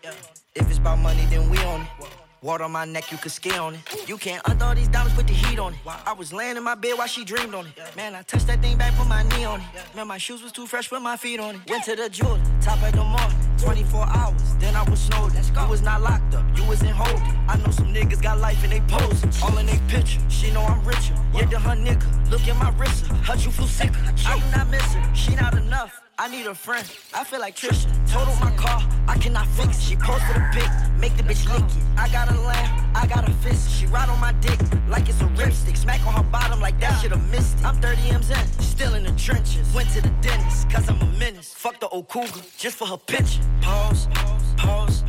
[0.55, 2.22] If it's about money, then we on it.
[2.43, 4.09] Water on my neck, you could ski on it.
[4.09, 5.79] You can't undo all these diamonds, put the heat on it.
[6.05, 7.73] I was laying in my bed while she dreamed on it.
[7.95, 9.95] Man, I touched that thing back, put my knee on it.
[9.95, 11.61] Man, my shoes was too fresh, put my feet on it.
[11.69, 13.37] Went to the jeweler, top of the morning.
[13.59, 15.33] 24 hours, then I was snowed.
[15.63, 17.23] You was not locked up, you was in holding.
[17.47, 19.23] I know some niggas got life in they pose.
[19.41, 21.15] All in they picture, she know I'm richer.
[21.33, 23.05] Yeah, the her nigga, look at my wrist.
[23.05, 23.97] Hurt you feel sicker.
[24.27, 25.13] I do not missing?
[25.13, 26.02] she not enough.
[26.19, 26.85] I need a friend.
[27.13, 27.89] I feel like Trisha.
[28.11, 29.81] Total my car, I cannot fix it.
[29.81, 31.83] She posted a pic, make the bitch lick it.
[31.97, 33.71] I got a lamb, I got a fist.
[33.71, 35.75] She ride on my dick like it's a ripstick.
[35.75, 37.65] Smack on her bottom like that should've missed it.
[37.65, 39.73] I'm 30 M's in, still in the trenches.
[39.73, 41.51] Went to the dentist, cause I'm a menace.
[41.53, 43.41] Fuck the old cougar, just for her picture.
[43.61, 45.03] Pause, pause, pause,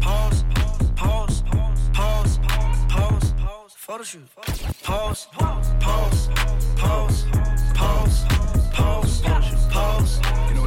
[0.00, 0.44] pause,
[0.94, 2.40] pause, pause, pause,
[3.76, 4.22] photo shoot.
[4.82, 6.28] Pause, pause, pause,
[6.76, 7.26] pause,
[7.74, 8.39] pause.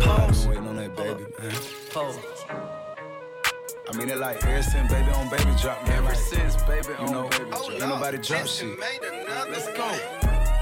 [0.03, 1.53] Pause, You know what I've pause, been waiting on that baby, man.
[3.89, 5.97] I mean it like ever since baby on baby drop, man.
[5.97, 7.69] Ever like, since baby you on know, baby drop.
[7.71, 8.79] ain't nobody drop shit.
[8.79, 9.83] Let's go.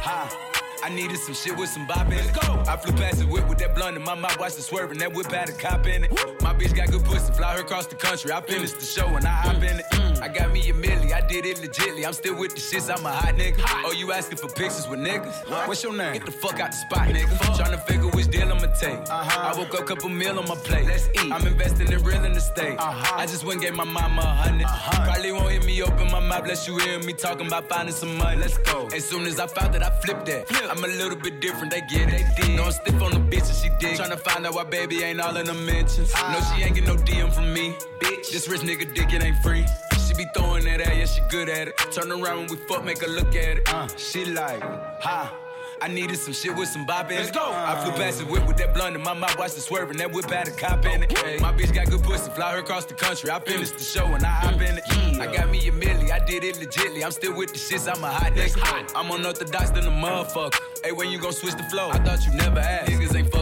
[0.02, 0.51] Ha.
[0.84, 2.38] I needed some shit with some bop in it.
[2.68, 4.98] I flew past the whip with that blunt in my mouth, watched it swerving.
[5.00, 6.12] That whip had a cop in it.
[6.42, 8.32] My bitch got good pussy, fly her across the country.
[8.32, 9.86] I finished the show and I hop in it.
[9.92, 10.22] Mm.
[10.22, 12.06] I got me a milli, I did it legitly.
[12.06, 13.64] I'm still with the shits, I'm a hot nigga.
[13.86, 15.68] Oh, you asking for pictures with niggas?
[15.68, 16.14] What's your name?
[16.14, 17.28] Get the fuck out the spot, nigga.
[17.58, 19.00] Tryna figure which deal I'ma take.
[19.00, 19.54] Uh-huh.
[19.54, 20.86] I woke up, couple meal on my plate.
[20.86, 21.32] Let's eat.
[21.32, 22.78] I'm investing in real estate.
[22.78, 23.18] Uh-huh.
[23.18, 25.06] I just went and gave my mama a 100 uh-huh.
[25.06, 28.18] Probably won't hear me open my mouth, bless you hear me talking about finding some
[28.18, 28.40] money.
[28.40, 28.88] Let's go.
[28.88, 30.50] As soon as I found that, I flipped that.
[30.72, 32.26] I'm a little bit different, they get it.
[32.40, 34.00] They know I'm stiff on the bitch and she dig.
[34.00, 36.14] Tryna find out why baby ain't all in the mentions.
[36.14, 37.76] No, she ain't get no DM from me.
[38.00, 39.66] Bitch, this rich nigga dick, it ain't free.
[40.08, 41.78] She be throwing that at, yeah, she good at it.
[41.92, 43.74] Turn around when we fuck, make her look at it.
[43.74, 44.62] Uh, she like,
[45.02, 45.41] ha.
[45.82, 47.18] I needed some shit with some bop in.
[47.18, 47.42] Let's go.
[47.44, 49.98] I flew past the whip with that blunt in my mouth, watched it swerving.
[49.98, 51.42] That whip had a cop in it.
[51.42, 53.32] My bitch got good pussy, fly her across the country.
[53.32, 54.84] I finished the show and I hop in it.
[55.20, 57.04] I got me a milli, I did it legitly.
[57.04, 58.92] I'm still with the shits, I'm a hot nigga.
[58.96, 60.60] I'm unorthodox than a motherfucker.
[60.84, 61.90] Hey, when you gon' switch the flow?
[61.90, 62.92] I thought you never asked.
[62.92, 63.41] Niggas ain't fucking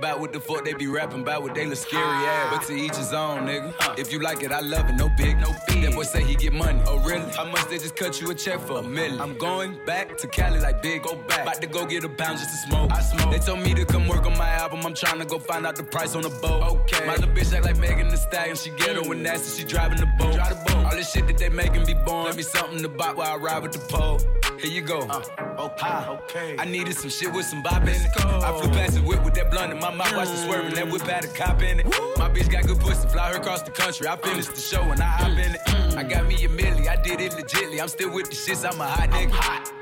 [0.00, 1.78] with me and ain't bout what the fuck they be rapping about what they look
[1.78, 2.46] scary ass.
[2.46, 2.58] Ah.
[2.58, 3.98] But to each his own, nigga.
[3.98, 5.82] If you like it, I love it, no big, no big.
[5.82, 6.80] That boy say he get money.
[6.86, 7.30] Oh, really?
[7.32, 8.78] How much they just cut you a check for?
[8.78, 9.20] A million.
[9.20, 11.42] I'm going back to Cali like big, go back.
[11.42, 12.90] About to go get a pound just to smoke.
[12.92, 13.30] I smoke.
[13.30, 14.84] They told me to come work on my album.
[14.84, 16.62] I'm trying to go find out the price on the boat.
[16.62, 17.06] Okay.
[17.06, 18.56] My little bitch act like Megan Thee Stallion.
[18.56, 19.08] She ghetto mm.
[19.08, 19.60] when nasty.
[19.60, 20.34] She driving the boat.
[20.34, 20.84] Drive the boat.
[20.86, 22.26] All this shit that they making be born.
[22.26, 24.20] Let me something to buy while I ride with the pole.
[24.58, 25.00] Here you go.
[25.00, 25.49] Uh.
[25.66, 26.56] Okay, ah, okay.
[26.58, 28.06] I needed some shit with some bop in it.
[28.16, 30.74] I flew past the whip with that blunt in my mouth, watched it swerving.
[30.74, 31.86] That whip had a cop in it.
[32.18, 34.06] My bitch got good pussy, fly her across the country.
[34.06, 35.60] I finished the show and I hop in it.
[35.96, 37.80] I got me a milli, I did it legitly.
[37.80, 39.30] I'm still with the shits, I'm a hot nigga.
[39.32, 39.72] Hot.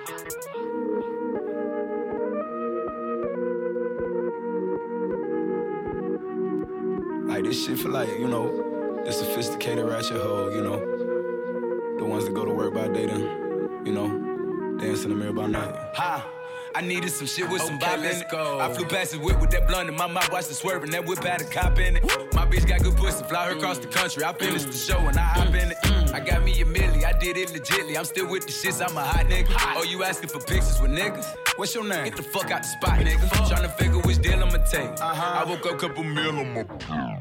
[7.28, 10.80] Like this shit for like, you know, the sophisticated ratchet hoe, you know.
[11.98, 14.27] The ones that go to work by day then, you know,
[14.78, 15.74] dance in the mirror by night.
[15.94, 16.26] Ha!
[16.74, 18.32] I needed some shit with some bop in it.
[18.32, 20.90] I flew past the whip with that blunt in my mouth, watched it swerving.
[20.90, 22.04] That whip had a cop in it.
[22.34, 24.22] My bitch got good pussy, fly her across the country.
[24.22, 25.78] I finished the show and I hop in it.
[26.14, 27.96] I got me a milli, I did it legitly.
[27.96, 29.48] I'm still with the shits, I'm a hot nigga.
[29.76, 31.26] Oh, you asking for pictures with niggas?
[31.56, 32.04] What's your name?
[32.04, 33.28] Get the fuck out the spot, nigga.
[33.48, 34.90] Tryna figure which deal I'ma take.
[35.00, 35.44] Uh-huh.
[35.44, 37.20] I woke up, couple meal on my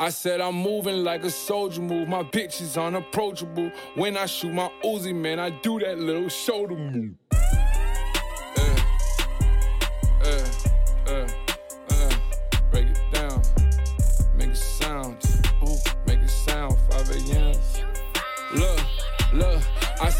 [0.00, 2.08] I said I'm moving like a soldier move.
[2.08, 3.70] My bitch is unapproachable.
[3.94, 7.14] When I shoot my Uzi, man, I do that little shoulder move.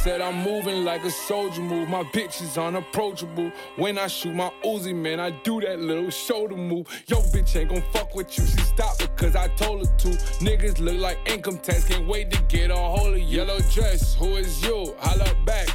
[0.02, 1.88] Said I'm moving like a soldier move.
[1.88, 3.52] My bitch is unapproachable.
[3.76, 6.88] When I shoot my Uzi, man, I do that little shoulder move.
[7.06, 8.44] Yo, bitch ain't gon' fuck with you.
[8.44, 10.08] She stopped because I told her to.
[10.44, 11.84] Niggas look like income tax.
[11.84, 13.42] Can't wait to get a hold of you.
[13.42, 14.92] Yellow dress, who is you?
[14.98, 15.68] Holla back.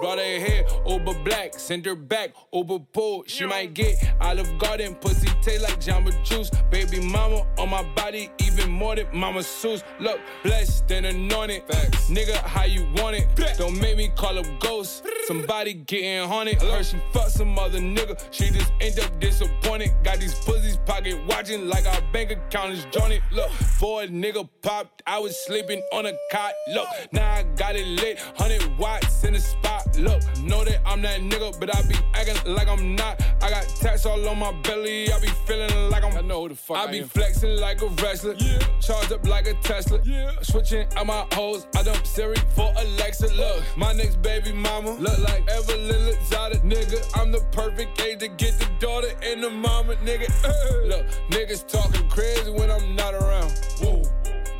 [0.00, 3.24] Brought her hair over black, send her back over pool.
[3.26, 6.50] She might get Olive Garden, pussy taste like Jamba Juice.
[6.70, 9.82] Baby mama on my body, even more than Mama Seuss.
[9.98, 11.66] Look, blessed and anointed.
[12.08, 13.26] Nigga, how you want it?
[13.56, 15.02] Don't make me call up ghosts.
[15.26, 16.60] Somebody getting haunted.
[16.60, 18.22] Heard she fuck some other nigga.
[18.30, 19.92] She just end up disappointed.
[20.04, 23.22] Got these pussies pocket watching like our bank account is jointed.
[23.32, 26.52] Look, before a nigga popped, I was sleeping on a cot.
[26.68, 28.18] Look, now I got it lit.
[28.36, 29.85] 100 watts in the spot.
[29.98, 33.22] Look, know that I'm that nigga, but I be acting like I'm not.
[33.42, 35.12] I got tats all on my belly.
[35.12, 36.16] I be feeling like I'm.
[36.16, 38.34] I know who the fuck I, I be flexing like a wrestler.
[38.38, 38.58] Yeah.
[38.80, 40.00] Charged up like a Tesla.
[40.04, 40.32] Yeah.
[40.42, 41.66] Switching out my hoes.
[41.76, 43.28] I dump Siri for Alexa.
[43.34, 46.60] Look, my next baby mama look like Evelyn Lozada.
[46.60, 49.94] Nigga, I'm the perfect age to get the daughter and the mama.
[49.96, 50.28] Nigga,
[50.88, 53.52] look, niggas talking crazy when I'm not around.
[53.80, 54.02] Whoa.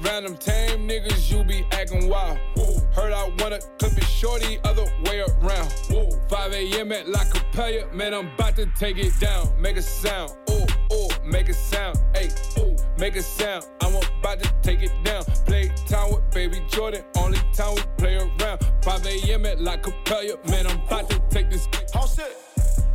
[0.03, 2.39] Random tame niggas, you be acting wild.
[2.55, 2.81] Whoa.
[2.95, 5.73] Heard I wanna clip it shorty, other way around.
[5.91, 6.11] Whoa.
[6.29, 6.93] 5 a.m.
[6.93, 9.49] at La Capella, man, I'm about to take it down.
[9.61, 12.29] Make a sound, ooh, ooh, make a sound, hey,
[12.59, 13.65] ooh, make a sound.
[13.81, 15.25] I'm about to take it down.
[15.47, 18.61] Play time with baby Jordan, only time we play around.
[18.83, 19.47] 5 a.m.
[19.47, 21.69] at La Capella, man, I'm about to take this.
[21.95, 22.31] All set.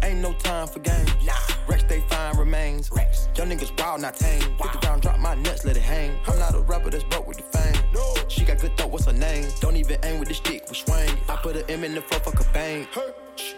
[0.04, 1.12] Ain't no time for games.
[1.24, 1.61] Nah.
[1.68, 2.92] Rex, they fine remains.
[2.92, 3.30] Rex.
[3.36, 4.42] Young niggas wild, not tame.
[4.58, 4.68] Wow.
[4.68, 6.18] Hit the ground, drop my nuts, let it hang.
[6.28, 7.84] I'm not a rapper that's broke with the fame.
[7.94, 8.14] No.
[8.28, 9.48] She got good thought, what's her name?
[9.60, 11.10] Don't even aim with the stick, we swing.
[11.30, 12.88] I put an M in the floor, fuck a bang.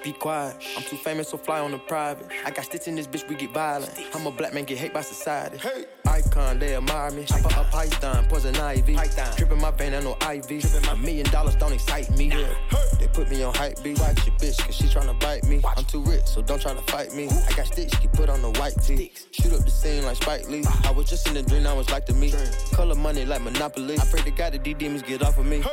[0.04, 0.56] Be quiet.
[0.78, 2.28] I'm too famous, so fly on the private.
[2.46, 3.92] I got stitch in this bitch, we get violent.
[4.14, 5.58] I'm a black man, get hate by society.
[5.58, 5.86] Hey.
[6.14, 7.24] Icon, they admire me.
[7.24, 8.94] Chopper a python, poison ivy.
[8.94, 9.36] Python.
[9.36, 10.88] Drippin' my vein, I know IV.
[10.90, 12.28] A million dollars don't excite me.
[12.28, 12.54] Yeah.
[13.00, 14.00] They put me on hype beat.
[14.00, 15.62] Watch your bitch, cause she tryna bite me.
[15.76, 17.30] I'm too rich, so don't try to fight me.
[17.30, 19.12] I got sticks, get put on the white tee.
[19.32, 20.64] Shoot up the scene like Spike Lee.
[20.84, 22.34] I was just in a dream, I was like to me.
[22.72, 23.98] Color money like Monopoly.
[24.00, 25.64] I pray to God that these demons get off of me.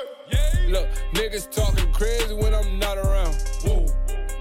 [0.68, 3.34] Look, niggas talking crazy when I'm not around.
[3.64, 3.86] Whoa.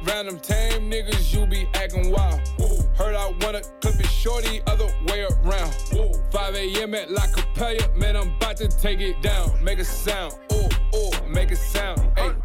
[0.03, 2.39] Random tame niggas, you be acting wild.
[2.57, 2.79] Whoa.
[2.95, 5.73] Heard I wanna clip it shorty, other way around.
[5.91, 6.13] Whoa.
[6.31, 6.93] 5 a.m.
[6.93, 9.63] at La Capella, man, I'm about to take it down.
[9.63, 12.38] Make a sound, ooh, ooh, make a sound, hey, ooh,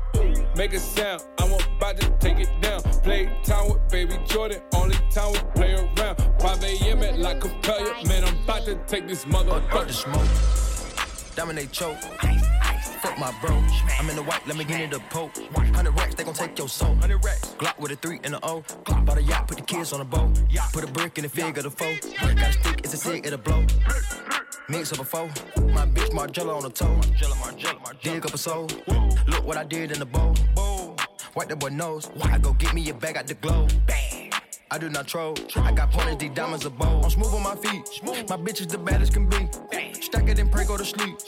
[0.57, 1.23] make a sound.
[1.39, 2.83] I'm about to take it down.
[3.03, 6.17] Play time with baby Jordan, only time we play around.
[6.41, 7.03] 5 a.m.
[7.03, 9.91] at La Capella, man, I'm about to take this motherfucker.
[9.91, 11.99] smoke, dominate choke.
[13.03, 13.63] Fuck my bro.
[13.99, 15.37] I'm in the white, let me get in the poke.
[15.37, 16.91] 100 racks, they gon' take your soul.
[16.91, 17.55] 100 racks.
[17.59, 18.63] Glock with a 3 and a O.
[18.85, 20.31] Glock bought a yacht, put the kids on a boat.
[20.73, 21.95] Put a brick in the fig of the foe.
[22.21, 23.67] Got a stick, it's a cig, it'll blow.
[24.69, 25.27] Mix up a foe.
[25.75, 26.99] My bitch Margiela on the toe.
[28.03, 28.67] Dig up a soul.
[29.27, 30.35] Look what I did in the bowl.
[31.35, 32.11] Wipe the boy nose.
[32.22, 33.66] I go get me a bag at the glow.
[33.87, 34.31] Bang.
[34.70, 35.35] I do not troll.
[35.57, 37.05] I got pointers, these diamonds a bowl.
[37.05, 37.89] I'm smooth on my feet.
[38.03, 39.49] My bitch is the baddest can be.
[40.15, 41.19] Stack it and pray, go to sleep.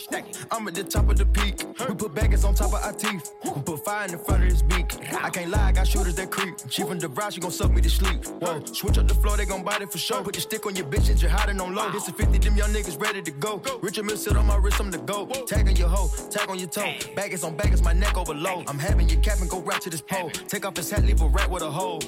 [0.52, 1.64] I'm at the top of the peak.
[1.88, 3.34] We put baggers on top of our teeth.
[3.44, 4.94] We put fire in the front of his beak.
[5.12, 6.54] I can't lie, I got shooters that creep.
[6.70, 8.24] She from the brow, she gon' suck me to sleep.
[8.40, 10.22] Whoa, switch up the floor, they gon' bite it for sure.
[10.22, 11.90] Put the stick on your bitch and you're hiding on low.
[11.90, 13.60] This is 50, them young niggas ready to go.
[13.82, 15.26] Richard Mille sit on my wrist, I'm the go.
[15.26, 16.94] Tag on your hoe, tag on your toe.
[17.16, 18.70] Baggers on baggers, my neck overload.
[18.70, 20.30] I'm having your cap and go right to this pole.
[20.30, 22.00] Take off his hat, leave a rat with a hole.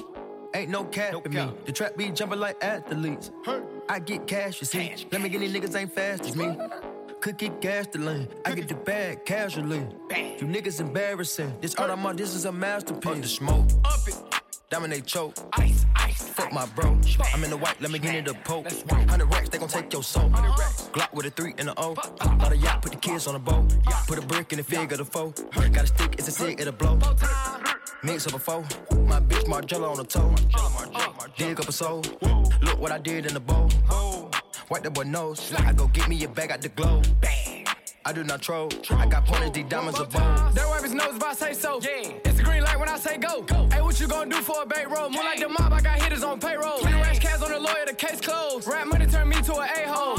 [0.55, 1.51] Ain't no cap in me.
[1.65, 3.31] The trap be jumping like athletes.
[3.91, 4.93] I get cash, you see.
[5.11, 6.55] Let me get these niggas ain't fast as me.
[7.21, 8.27] Could get gas lane.
[8.45, 9.79] I get the bag casually.
[10.11, 11.57] You niggas embarrassing.
[11.59, 13.11] This art I'm on, this is a masterpiece.
[13.11, 13.69] Up the smoke.
[13.83, 14.15] Up it.
[14.69, 15.33] Dominate choke.
[15.53, 16.29] Ice, ice.
[16.29, 16.99] Fuck my bro.
[17.33, 18.69] I'm in the white, let me get in the poke.
[18.69, 20.29] 100 racks, they gon' take your soul.
[20.29, 21.95] Glock with a 3 and a O.
[21.95, 23.75] Bought a yacht, put the kids on a boat.
[24.07, 25.33] Put a brick in the fig of the foe.
[25.55, 26.99] Got a stick, it's a cig, it'll blow.
[28.01, 28.61] Mix up a foe.
[29.07, 30.33] My bitch Margiela on the toe.
[31.37, 32.01] Dig up a soul.
[32.61, 33.69] Look what I did in the bowl.
[34.69, 35.53] Wipe that boy nose.
[35.57, 37.01] I go get me a bag out the glow.
[38.05, 38.69] I do not troll.
[38.91, 40.55] I got pointers, these diamonds are bold.
[40.55, 41.81] That wipe his nose if I say so.
[41.81, 42.13] Yeah.
[42.23, 43.41] It's the green light when I say go.
[43.41, 43.67] go.
[43.69, 45.09] Hey, what you gonna do for a bait roll?
[45.09, 46.77] More like the mob, I got hitters on payroll.
[46.77, 48.65] Three rash cats on the lawyer, the case closed.
[48.67, 50.15] Rap money turn me to an a-hole.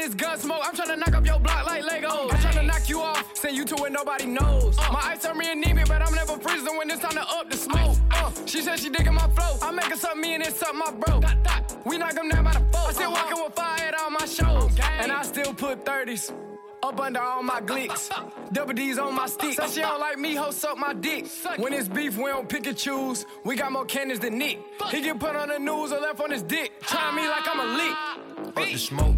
[0.00, 0.60] Don't tag me when it's gun smoke.
[0.62, 2.32] I'm tryna knock up your block like Legos.
[2.32, 4.76] I'm tryna knock you off, send you to where nobody knows.
[4.78, 7.56] My ice turn me anemic, but I'm never freezing when it's time to up the
[7.56, 7.96] smoke.
[8.10, 9.58] Uh, she said she digging my flow.
[9.62, 11.20] I make her something me and it's something my bro.
[11.84, 12.88] We knock them down by the four.
[12.88, 14.78] I still walking with fire head on my shows.
[15.00, 16.32] And I still put 30s.
[16.82, 18.10] Up under all my glicks.
[18.52, 19.54] Double D's on my stick.
[19.54, 21.26] Said she don't like me, ho, suck my dick.
[21.58, 23.26] When it's beef, we don't pick and choose.
[23.44, 24.60] We got more cannons than Nick.
[24.90, 26.80] He get put on the news or left on his dick.
[26.80, 28.56] Try me like I'm a lick.
[28.56, 29.16] Up the smoke.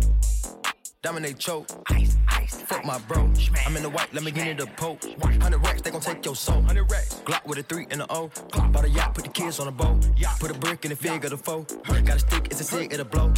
[1.02, 1.66] Dominate choke.
[1.90, 3.28] Ice, ice, Fuck my bro.
[3.66, 5.02] I'm in the white, let me get in the poke.
[5.18, 6.58] 100 racks, they gon' take your soul.
[6.58, 7.20] 100 racks.
[7.24, 8.28] Glock with a 3 and a O.
[8.28, 10.06] Glock bought a yacht, put the kids on a boat.
[10.38, 11.66] Put a brick in the fig of the foe.
[11.88, 13.34] Got a stick, it's a stick, it'll blow.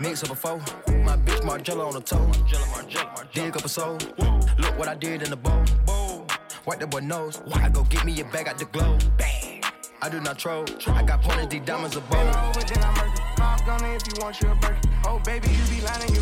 [0.00, 0.58] Mix up a foe.
[1.04, 2.28] My bitch Margiela on the toe.
[3.32, 3.96] Dig up a soul.
[4.58, 5.62] Look what I did in the bowl.
[6.66, 7.42] Wipe the boy nose.
[7.54, 9.04] I go get me a bag out the globe.
[9.16, 9.62] Bang.
[10.02, 10.64] I do not troll.
[10.88, 12.20] I got pointed these diamonds a bowl.
[12.20, 13.22] over, then I murder.
[13.36, 14.80] Pop gunner if you want your burger.
[15.04, 16.15] Oh, baby, you be lying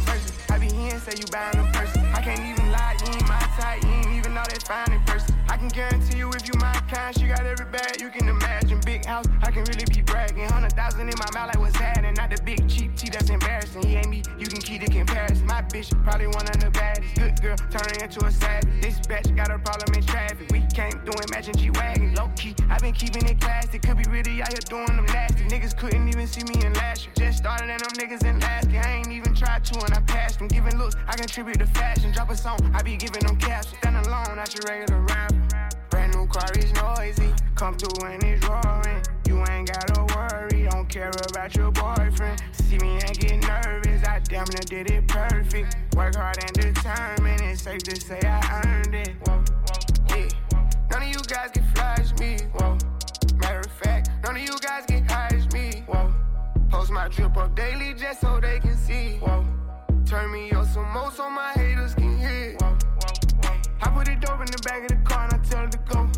[1.04, 2.00] say you buying a person.
[2.16, 3.82] I can't even lie, you ain't my type.
[3.82, 5.34] You ain't even know that fine in person.
[5.48, 8.80] I can guarantee you if you my kind, she got every bag you can imagine.
[8.84, 10.46] Big house, I can really be bragging.
[10.48, 12.14] Hundred thousand in my mouth, like what's happening?
[12.14, 13.82] Not the big cheap tea that's embarrassing.
[13.86, 15.46] He ain't me, you can keep the comparison.
[15.46, 17.14] My bitch, probably one of the baddest.
[17.16, 18.82] Good girl, turning into a savage.
[18.82, 20.50] This bitch got a problem in traffic.
[20.50, 22.14] We came through and matching G Wagon.
[22.14, 23.78] Low key, i been keeping it classy.
[23.78, 25.44] Could be really out here doing them nasty.
[25.44, 27.14] Niggas couldn't even see me in last year.
[27.16, 28.82] Just started and them niggas in last year.
[28.84, 30.48] I ain't even tried to and I passed them.
[30.48, 32.12] Giving looks, I contribute to fashion.
[32.12, 33.68] Drop a song, I be giving them caps.
[33.68, 35.53] Stand alone, not your regular rapper.
[35.90, 37.32] Brand new car is noisy.
[37.54, 39.02] Come through and it's roaring.
[39.26, 42.42] You ain't gotta worry, don't care about your boyfriend.
[42.52, 45.76] See me and get nervous, I damn near did it perfect.
[45.96, 49.14] Work hard and determined, it's safe to say I earned it.
[49.26, 49.44] Whoa,
[50.10, 50.28] yeah.
[50.90, 52.38] None of you guys can flash me.
[52.54, 52.78] Whoa.
[53.36, 55.84] Matter of fact, none of you guys high as me.
[55.86, 56.12] Whoa.
[56.70, 59.18] Post my drip up daily just so they can see.
[59.18, 59.44] Whoa.
[60.06, 62.56] Turn me up some more so my haters can hear.
[62.60, 62.76] Whoa.
[63.82, 65.03] I put it dope in the back of the
[65.64, 66.13] her to go.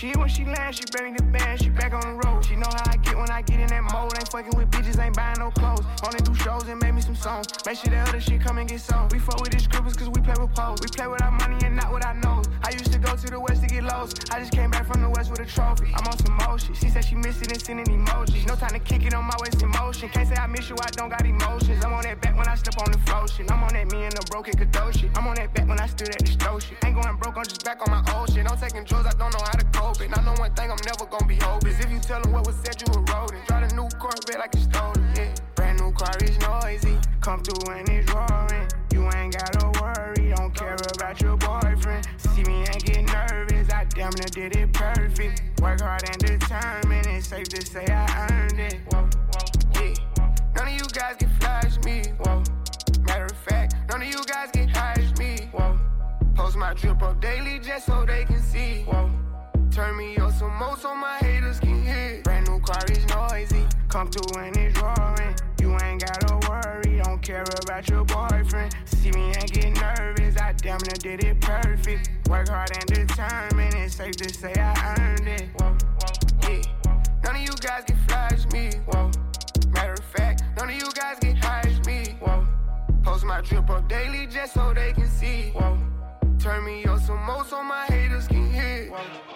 [0.00, 2.42] She when she lands, she bring the band, she back on the road.
[2.42, 4.16] She know how I get when I get in that mode.
[4.16, 5.84] Ain't fucking with bitches, ain't buying no clothes.
[6.02, 7.52] Only do shows and make me some songs.
[7.66, 9.12] Make sure that other shit come and get sold.
[9.12, 10.80] We fuck with these scribbles cause we play with pose.
[10.80, 12.46] We play with our money and not with our nose.
[12.64, 14.32] I used to go to the west to get lost.
[14.32, 15.92] I just came back from the west with a trophy.
[15.92, 16.72] I'm on some motion.
[16.72, 18.48] She said she missed it and sending emojis.
[18.48, 20.08] No time to kick it on my waist in motion.
[20.08, 21.84] Can't say I miss you, I don't got emotions.
[21.84, 23.52] I'm on that back when I step on the flow shit.
[23.52, 25.12] I'm on that me and the broken Kadoshi.
[25.14, 26.78] I'm on that back when I stood at the shit.
[26.86, 28.50] Ain't going broke, I'm just back on my old shit.
[28.50, 30.16] I'm taking drugs, I don't know how to cope it.
[30.16, 31.80] I know one thing I'm never gonna be hopeless.
[31.80, 33.46] If you tell them what was said, you a rodent.
[33.46, 35.18] Drive a new Corvette like you stole it.
[35.18, 35.34] Yeah.
[35.56, 36.98] Brand new car is noisy.
[37.20, 38.68] Come through and it's roaring.
[38.92, 42.06] You ain't gotta worry, don't care about your boyfriend.
[42.18, 45.60] See me and get nervous, I damn near did it perfect.
[45.60, 48.80] Work hard and determined, it's safe to say I earned it.
[48.90, 49.08] Whoa,
[49.74, 49.94] yeah.
[50.56, 52.02] None of you guys can flash me.
[52.18, 52.42] Whoa.
[53.02, 55.48] Matter of fact, none of you guys high as me.
[55.52, 55.78] Whoa.
[56.34, 58.49] Post my drip up daily just so they can see.
[58.49, 58.49] Whoa.
[59.80, 62.20] Turn me up some more so my haters can hear.
[62.22, 63.66] Brand new car is noisy.
[63.88, 65.34] Come through and it's roaring.
[65.58, 68.74] You ain't gotta worry, don't care about your boyfriend.
[68.84, 72.10] See me and get nervous, I damn near did it perfect.
[72.28, 75.48] Work hard and determined, it's safe to say I earned it.
[75.58, 75.74] Whoa,
[76.42, 76.60] yeah.
[77.24, 78.72] None of you guys can flash me.
[78.84, 79.10] Whoa.
[79.70, 82.18] Matter of fact, none of you guys high as me.
[82.20, 82.46] Whoa.
[83.02, 85.52] Post my drip up daily just so they can see.
[85.54, 85.78] Whoa.
[86.38, 88.86] Turn me up some more so my haters can hear.
[88.86, 89.29] Get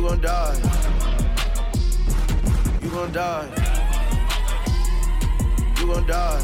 [0.00, 0.56] You gon' die.
[2.82, 3.48] You gon' die.
[5.78, 6.40] You gon' die.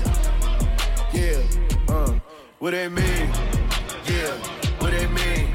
[1.14, 1.42] Yeah,
[1.88, 2.12] uh,
[2.58, 3.30] what it mean?
[4.04, 4.36] Yeah,
[4.78, 5.48] what it mean?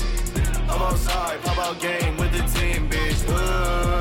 [0.68, 3.24] I'm outside, pop out game with the team, bitch.
[3.30, 4.01] Uh,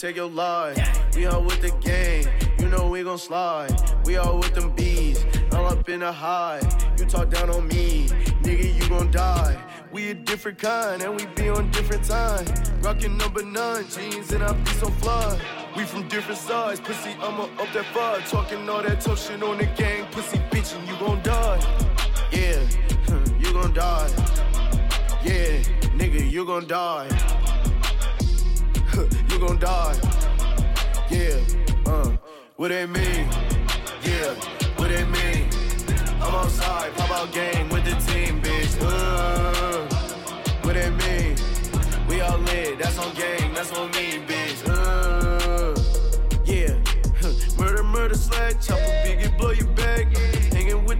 [0.00, 0.78] take your life.
[1.14, 2.26] We all with the game,
[2.58, 3.70] you know we gon' slide.
[4.06, 6.60] We all with them bees, all up in the high.
[6.96, 8.06] You talk down on me,
[8.42, 9.62] nigga, you gon' die.
[9.92, 12.46] We a different kind, and we be on different time.
[12.80, 15.38] Rockin' number nine jeans, and I be so fly.
[15.76, 18.20] We from different sides, pussy, I'ma up that far.
[18.20, 21.60] Talking all that tough shit on the gang, pussy bitch, and you gon' die.
[22.32, 22.58] Yeah,
[23.38, 24.08] you gon' die.
[25.22, 25.60] Yeah,
[25.98, 27.49] nigga, you gon' die.
[29.40, 29.96] Gon' die.
[31.10, 31.40] Yeah,
[31.86, 32.10] uh,
[32.56, 33.26] what it mean?
[34.02, 34.34] Yeah,
[34.76, 35.48] what it mean?
[36.20, 38.76] I'm outside, pop out game with the team, bitch.
[38.82, 39.86] Uh,
[40.60, 41.36] what it mean?
[42.06, 44.60] We all lit, that's on game, that's on me, bitch.
[44.68, 45.74] Uh,
[46.44, 46.74] yeah,
[47.58, 49.89] murder, murder, slash, chopper, biggie, blow your back.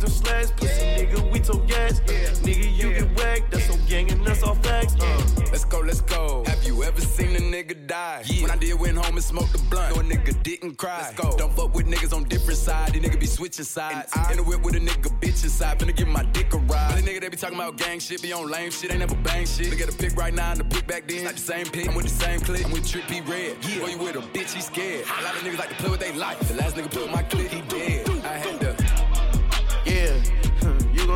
[0.01, 2.01] Hanging them slash, pussy nigga, we told gas.
[2.41, 4.95] Nigga, you get whacked, that's on gang and that's all facts.
[4.99, 5.23] Uh.
[5.51, 6.43] Let's go, let's go.
[6.47, 8.25] Have you ever seen a nigga die?
[8.41, 9.95] When I did, went home and smoked the blunt.
[9.95, 11.01] No, a nigga didn't cry.
[11.03, 11.37] Let's go.
[11.37, 12.93] Don't fuck with niggas on different sides.
[12.93, 14.13] These niggas be switching sides.
[14.31, 15.79] In the whip with a nigga bitch inside.
[15.79, 16.97] Finna give my dick a ride.
[16.97, 19.45] The nigga they be talking about gang shit, be on lame shit, ain't never bang
[19.45, 19.71] shit.
[19.71, 21.25] Look at the pic right now, and the pic back then.
[21.25, 22.65] Like the same pick, I'm with the same clip.
[22.65, 23.57] I'm with Trippie Redd.
[23.69, 23.81] Yeah.
[23.81, 25.05] Boy, you with a bitch, he scared.
[25.05, 26.39] A lot of niggas like to play with they life.
[26.49, 28.10] The last nigga put my clip, he dead.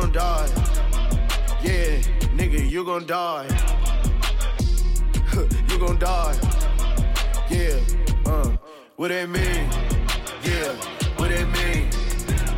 [0.01, 0.49] Gon' die.
[1.63, 1.99] Yeah,
[2.35, 3.47] nigga, you gon' die.
[5.69, 6.35] you gon' die.
[7.49, 7.79] Yeah,
[8.25, 8.57] uh,
[8.97, 9.69] what that mean?
[10.43, 10.73] Yeah,
[11.17, 11.87] what that mean?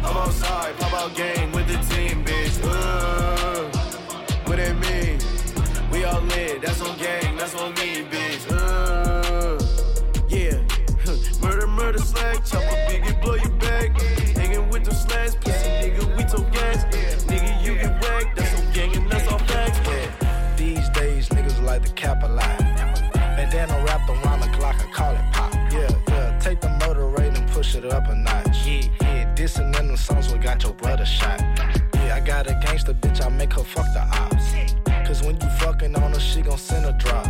[0.03, 2.57] I'm outside, pop out game with the team, bitch.
[2.63, 3.65] Uh,
[4.47, 5.19] what that mean?
[5.91, 8.43] We all lit, that's on gang, that's on me, bitch.
[8.49, 9.59] Uh,
[10.27, 10.57] yeah,
[11.41, 13.36] murder, murder, slag, chop a biggie, blow
[27.87, 28.65] it up a notch.
[28.65, 31.39] Yeah, yeah, dissing in the songs we got your brother shot.
[31.95, 34.47] Yeah, I got a gangster bitch, I make her fuck the ops.
[35.07, 37.25] Cause when you fucking on her, she gon' send a drop.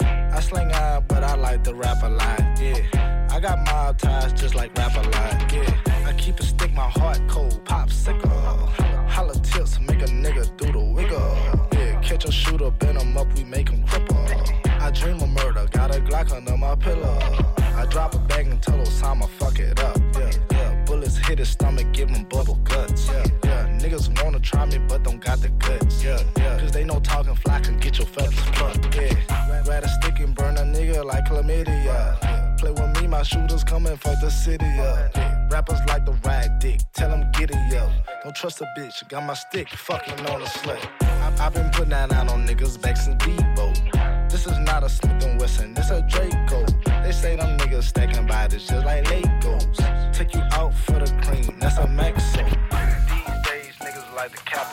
[0.00, 2.40] I sling iron, but I like to rap a lot.
[2.60, 5.52] Yeah, I got mob ties just like rap a lot.
[5.52, 8.28] Yeah, I keep a stick, my heart cold, pop sicker.
[8.28, 11.36] Holla tips, make a nigga do the wiggle.
[11.72, 14.16] Yeah, catch a shooter, bend him up, we make him cripple.
[14.80, 17.18] I dream of murder, got a Glock under my pillow.
[17.78, 19.96] I drop a bag and tell Osama, fuck it up.
[20.14, 23.06] Yeah, yeah, bullets hit his stomach, give him bubble guts.
[23.06, 26.02] Yeah, yeah, niggas wanna try me, but don't got the guts.
[26.02, 28.92] Yeah, yeah, cause they know talking fly can get your feathers plucked.
[28.96, 29.14] Yeah,
[29.64, 31.84] rather stick and burn a nigga like chlamydia.
[31.84, 34.64] Yeah, play with me, my shooters coming for the city.
[34.64, 35.48] Yeah, yeah.
[35.48, 37.88] rappers like the rag dick, tell them get it, yo.
[38.24, 40.84] Don't trust a bitch, got my stick, fucking on a slut.
[41.38, 44.28] I've been putting that out on niggas back since Bebo.
[44.28, 46.66] This is not a Smith and Wesson, this a Draco.
[47.08, 50.12] They say them niggas stacking bodies just like Legos.
[50.12, 52.44] Take you out for the cream, that's a Maxo.
[53.08, 54.67] These days niggas like to cap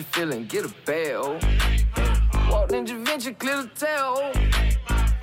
[0.00, 1.38] Get feeling, get a oh.
[2.50, 4.32] Walked in Javinci, clear the tail.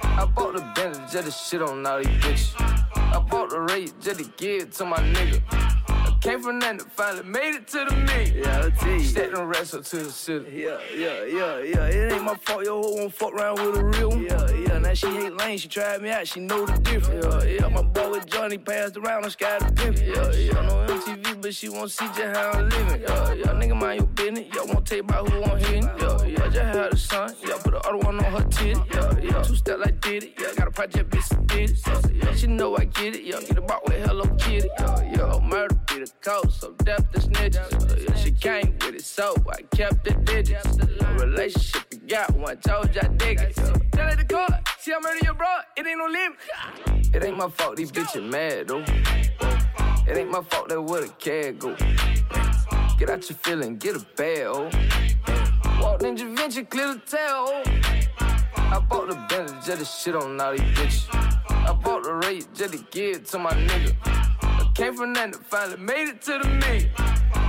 [0.04, 2.54] I bought the Bentley just to shit on all these bitches.
[2.96, 5.42] I bought the rate just to give to my nigga.
[6.18, 8.42] I came from nothing, finally made it to the me.
[8.42, 9.00] Yeah, I'll tell you.
[9.02, 10.64] Set and wrestle to the city.
[10.64, 11.86] Yeah, yeah, yeah, yeah.
[11.86, 14.24] It ain't my fault your hoe won't fuck around with a real one.
[14.24, 14.80] Yeah, yeah.
[14.80, 17.24] Now she hate lane, she tried me out, she know the difference.
[17.46, 17.68] Yeah, yeah.
[17.68, 20.00] My boy with Johnny passed around on Sky the Pimp.
[20.00, 20.62] Yeah, yeah.
[20.66, 23.02] No MTV, but she won't see just how I'm living.
[23.02, 23.46] Yeah, yeah.
[23.54, 24.56] Nigga mind your business.
[24.56, 25.84] Y'all won't take about who I'm hitting.
[25.84, 26.50] Yeah, yeah.
[26.50, 27.36] Just had a son.
[27.48, 28.80] Yeah, put the other one on her titty.
[28.94, 29.44] Yeah, yeah.
[29.44, 30.34] Two step like did it.
[30.40, 31.78] Yeah, got a project bitch did it.
[31.78, 33.24] So, yeah, she know I get it.
[33.24, 34.70] Yeah, get a box with Hello Kitty.
[34.80, 35.32] Yeah, yeah.
[35.34, 38.10] Oh, murder be the code, so death the snitches.
[38.10, 38.16] Yeah.
[38.16, 40.78] She came with it, so I kept the digits.
[40.78, 43.54] A relationship we got one, told you I dig it.
[43.58, 43.74] Yeah.
[43.92, 47.16] Tell her the court, see I murder your bro, it ain't no limit.
[47.16, 48.84] It ain't my fault these bitches mad though.
[50.10, 51.76] It ain't my fault that where the cat go.
[52.98, 54.70] Get out your feeling, get a oh.
[55.82, 57.62] Walked in Javinci, clear the tail.
[58.56, 61.08] I bought the Bentley just to shit on all these bitches.
[61.50, 63.96] I bought the rate just to give to my nigga.
[64.42, 66.90] I came from nothing, finally made it to the me.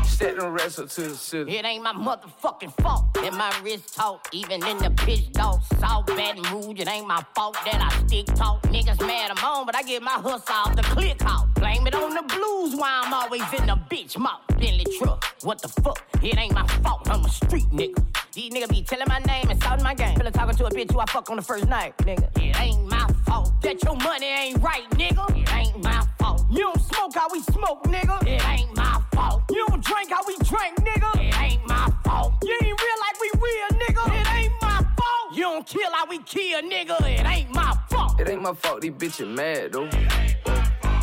[0.09, 1.57] Set and wrestle to the city.
[1.57, 5.63] It ain't my motherfucking fault that my wrist talk, even in the bitch dog.
[5.79, 8.63] South Baton Rouge, it ain't my fault that I stick talk.
[8.65, 11.55] Niggas mad I'm on, but I get my hustle off the click out.
[11.55, 14.41] Blame it on the blues why I'm always in the bitch mouth.
[14.49, 16.03] Bentley truck, what the fuck?
[16.21, 18.05] It ain't my fault, I'm a street nigga.
[18.33, 20.17] These niggas be telling my name and shouting my game.
[20.17, 22.29] Feel talking to a bitch who I fuck on the first night, nigga.
[22.41, 25.29] It ain't my fault that your money ain't right, nigga.
[25.37, 26.45] It ain't my fault.
[26.51, 28.27] You don't smoke how we smoke, nigga.
[28.27, 29.43] It ain't my fault.
[29.51, 31.11] You don't drink how we drink, nigga.
[31.21, 32.35] It ain't my fault.
[32.43, 34.21] You ain't real like we real, nigga.
[34.21, 35.35] It ain't my fault.
[35.35, 37.01] You don't kill how we kill, nigga.
[37.01, 38.21] It ain't my fault.
[38.21, 39.89] It ain't my fault these bitches mad though.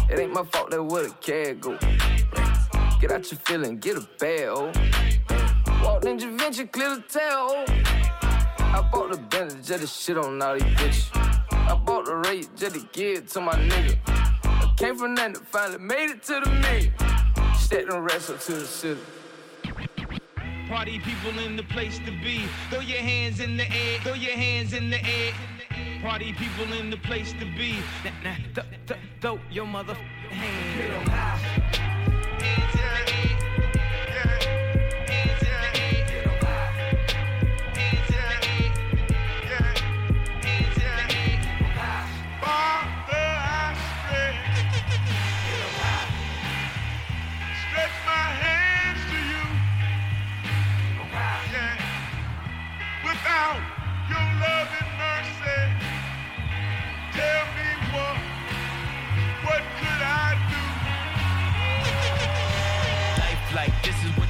[0.09, 1.77] It ain't my fault that where the cat go.
[3.01, 4.71] Get out your feeling, get a bag, oh.
[5.83, 7.65] Walked in Javinci, clear the tail, oh.
[8.59, 11.09] I bought the Bentley just to shit on all these bitches.
[11.51, 13.97] I bought the rate just to give it to my nigga.
[14.05, 16.49] I came from nothing, finally made it to the
[17.65, 19.01] Set and wrestle to the city.
[20.67, 22.45] Party people in the place to be.
[22.69, 23.99] Throw your hands in the air.
[24.03, 25.33] Throw your hands in the air.
[26.03, 27.77] Party people in the place to be.
[28.03, 29.95] Nah, nah, th- th- throw your mother
[30.29, 31.09] hands.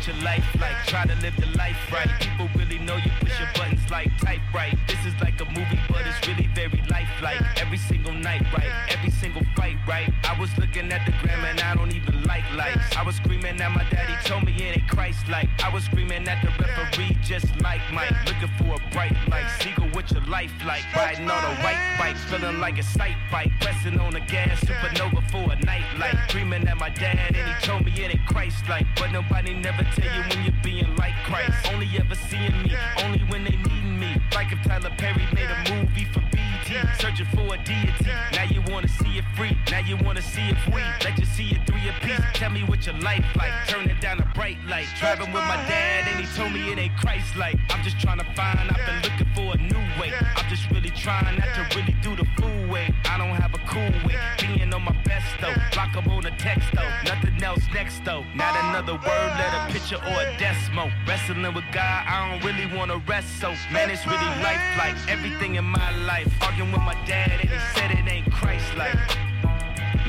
[0.07, 2.09] Your life like try to live the life right.
[2.19, 4.09] People really know you push your buttons like
[4.53, 4.77] right.
[4.87, 7.41] This is like a movie but it's really very lifelike.
[7.61, 10.11] Every single night right every single fight right.
[10.23, 12.95] I was looking at the gram and i don't even like lights.
[12.95, 16.27] I was screaming at my daddy told me it ain't christ like i was screaming
[16.27, 19.49] at the referee just like mike looking for a bright light.
[19.59, 20.83] Seagull with your life like?
[20.95, 23.51] Riding on a white bike feeling like a sight bike.
[23.59, 27.65] Pressing on the gas supernova for a night light dreaming at my dad and he
[27.65, 31.15] told me it ain't christ like but nobody never tell you when you're being like
[31.25, 31.55] christ.
[31.71, 34.21] Only ever seeing me only when they need me.
[34.33, 36.21] Like if tyler perry made a movie for
[36.65, 38.11] bt searching for a deity.
[38.33, 40.83] Now you want to see it free now you want to see it free.
[41.03, 43.53] Let you see it three piece tell me what your life like.
[43.67, 44.87] Turn it down a bright light.
[44.99, 48.19] Driving with my dad and he told me it ain't christ like i'm just trying
[48.19, 50.11] to find i've been looking for a new way.
[50.35, 52.93] I'm just really trying not to really do the fool way.
[53.05, 54.17] I don't have a cool way.
[54.39, 55.55] Being on my best though.
[55.73, 56.91] Block up on a text though.
[57.03, 58.23] Nothing else next though.
[58.35, 62.65] Not another word let a picture or a desmo wrestling with god i don't really
[62.75, 66.81] want to rest so man it's really life like everything in my life arguing with
[66.83, 68.95] my dad and he said it ain't christ like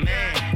[0.03, 0.53] man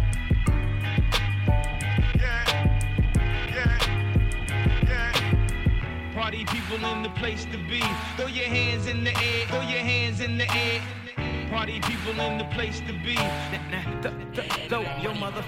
[6.13, 7.81] Party people in the place to be.
[8.15, 9.47] Throw your hands in the air.
[9.47, 10.81] Throw your hands in the air.
[11.52, 13.14] Party people in the place to be.
[13.14, 15.43] Nah, nah, th- th- your mother.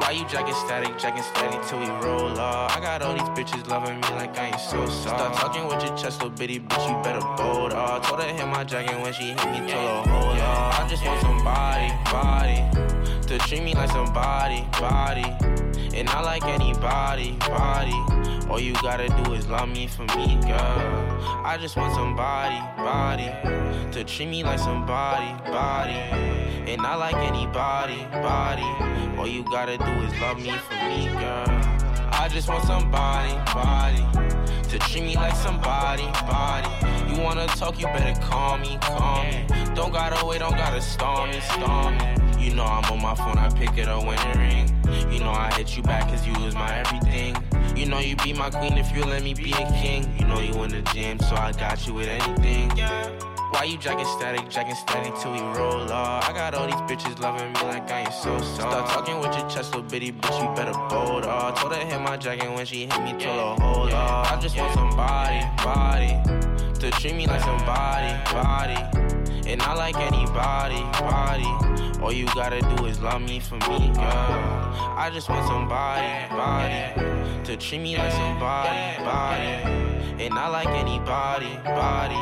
[0.00, 2.76] Why you jacking static, jacking steady till we roll off?
[2.76, 5.16] I got all these bitches loving me like I ain't so soft.
[5.16, 8.08] Start talking with your chest, little bitty bitch, you better bold off.
[8.08, 10.80] Told her hit my jacket when she hit me, told her hold off.
[10.80, 15.22] I just want somebody, body, to treat me like somebody, body.
[15.96, 18.24] And not like anybody, body.
[18.50, 21.04] All you gotta do is love me for me, girl.
[21.44, 23.30] I just want somebody, body,
[23.92, 25.92] to treat me like somebody, body.
[26.70, 28.62] And not like anybody, body.
[29.18, 31.44] All you gotta do is love me for me, girl.
[32.12, 34.04] I just want somebody, body,
[34.68, 36.68] to treat me like somebody, body.
[37.12, 39.46] You wanna talk, you better call me, call me.
[39.74, 42.44] Don't gotta wait, don't gotta storm me, storm me.
[42.44, 45.12] You know I'm on my phone, I pick it up when it ring.
[45.12, 47.36] You know I hit you back cause you was my everything.
[47.76, 50.14] You know you be my queen if you let me be a king.
[50.18, 53.33] You know you in the gym, so I got you with anything.
[53.54, 56.28] Why you jacking static, jacking static till we roll off?
[56.28, 58.56] I got all these bitches loving me like I ain't so soft.
[58.56, 61.60] Start talking with your chest, little bitty bitch, you better bold off.
[61.60, 64.32] Told her hit my jacket when she hit me, told her hold off.
[64.32, 69.48] I just want somebody, body, to treat me like somebody, body.
[69.48, 72.00] And not like anybody, body.
[72.02, 74.64] All you gotta do is love me for me, girl.
[74.98, 79.93] I just want somebody, body, to treat me like somebody, body.
[80.16, 82.14] And not like anybody, body.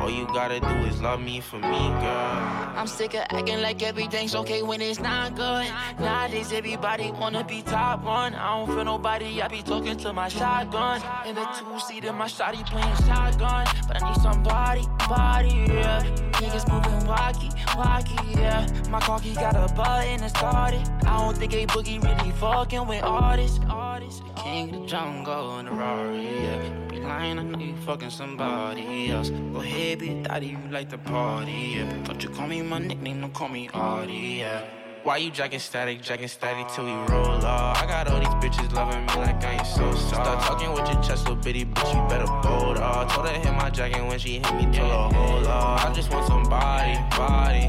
[0.00, 2.74] All you gotta do is love me for me, girl.
[2.76, 5.66] I'm sick of acting like everything's okay when it's not good.
[6.00, 8.34] Nowadays, everybody wanna be top one.
[8.34, 11.02] I don't feel nobody, I be talking to my shotgun.
[11.26, 13.66] In the two seat in my shotty playing shotgun.
[13.86, 16.02] But I need somebody, body, yeah.
[16.32, 18.66] Niggas moving walkie, walkie, yeah.
[18.90, 20.82] My cocky got a button and started.
[21.06, 23.60] I don't think a boogie really fucking with artists.
[23.68, 24.20] artists.
[24.20, 26.93] The king of the jungle in the Rari, yeah.
[27.04, 29.28] Lying, I know you fucking somebody else.
[29.28, 32.02] Go ahead, be daddy, you like the party, yeah.
[32.04, 34.64] Don't you call me my nickname, don't call me Artie, yeah.
[35.02, 37.82] Why you jacking static, jacking static till we roll off?
[37.82, 40.24] I got all these bitches loving me like I ain't so soft.
[40.24, 43.12] Start talking with your chest, little bitty bitch, you better bold off.
[43.12, 45.84] Told her hit my jacket when she hit me, told her hold off.
[45.84, 47.68] I just want somebody, body,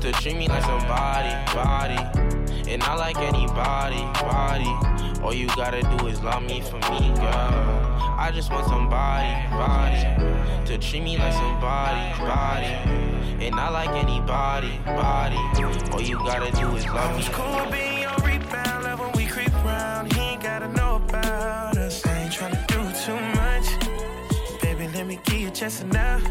[0.00, 2.70] to treat me like somebody, body.
[2.70, 5.20] And not like anybody, body.
[5.22, 7.81] All you gotta do is love me for me, girl.
[8.22, 12.66] I just want somebody, body, to treat me like somebody, body.
[13.44, 15.34] And not like anybody, body.
[15.90, 17.24] All you gotta do is love me.
[17.32, 20.12] Cool being on rebound, love when we creep around.
[20.12, 22.06] He ain't gotta know about us.
[22.06, 24.62] I ain't tryna do too much.
[24.62, 26.22] Baby, let me give you just enough.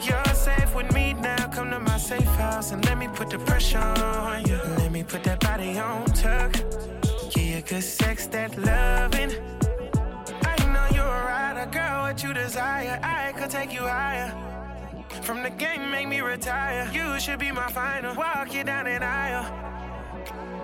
[0.00, 1.48] You're safe with me now.
[1.48, 4.60] Come to my safe house and let me put the pressure on you.
[4.78, 6.52] Let me put that body on tuck.
[7.34, 9.61] Give you good sex, that loving.
[12.22, 13.00] You desire.
[13.02, 14.32] I could take you higher.
[15.22, 16.88] From the game, make me retire.
[16.92, 18.14] You should be my final.
[18.14, 19.46] Walk you down an aisle.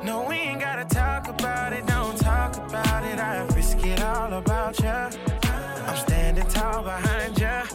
[0.05, 1.87] No, we ain't gotta talk about it.
[1.87, 3.19] Don't talk about it.
[3.19, 5.11] I risk it all about ya.
[5.87, 7.67] I'm standing tall behind ya.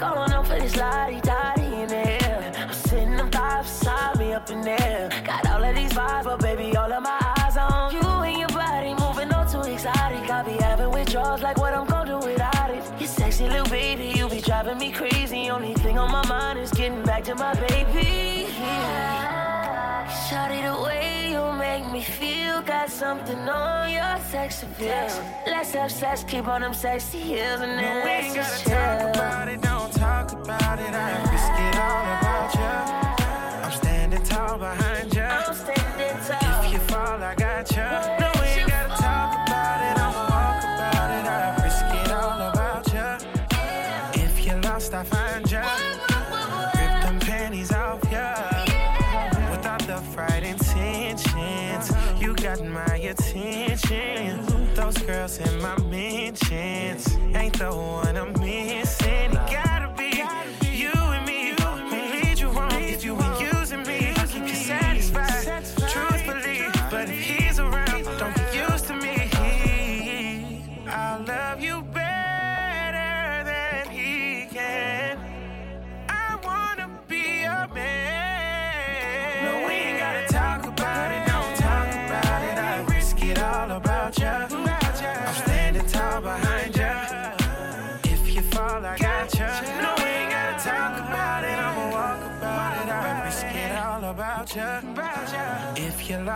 [0.00, 2.52] Going up for this lottie dottie in the air.
[2.56, 5.10] I'm sitting up five beside me up in there.
[5.26, 8.48] Got all of these vibes, but baby, all of my eyes on you and your
[8.48, 10.30] body moving on too exotic.
[10.30, 12.82] I be having withdrawals like what I'm gonna do without it.
[12.98, 15.50] You sexy little baby, you be driving me crazy.
[15.50, 18.46] Only thing on my mind is getting back to my baby.
[20.30, 20.79] Shawty, the
[22.00, 25.08] me feel Got something on your sex appeal
[25.46, 29.14] Let's have sex, keep on them sexy heels And then No, we ain't gotta talk
[29.14, 30.94] about it, don't talk about it.
[30.94, 32.74] I risk it all about you.
[33.64, 35.19] I'm standing tall behind ya.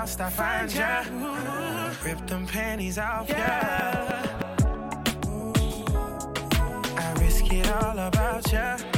[0.05, 1.05] Lost, I find ya.
[2.05, 3.37] Rip them panties off ya.
[6.97, 8.94] I risk it all about ya.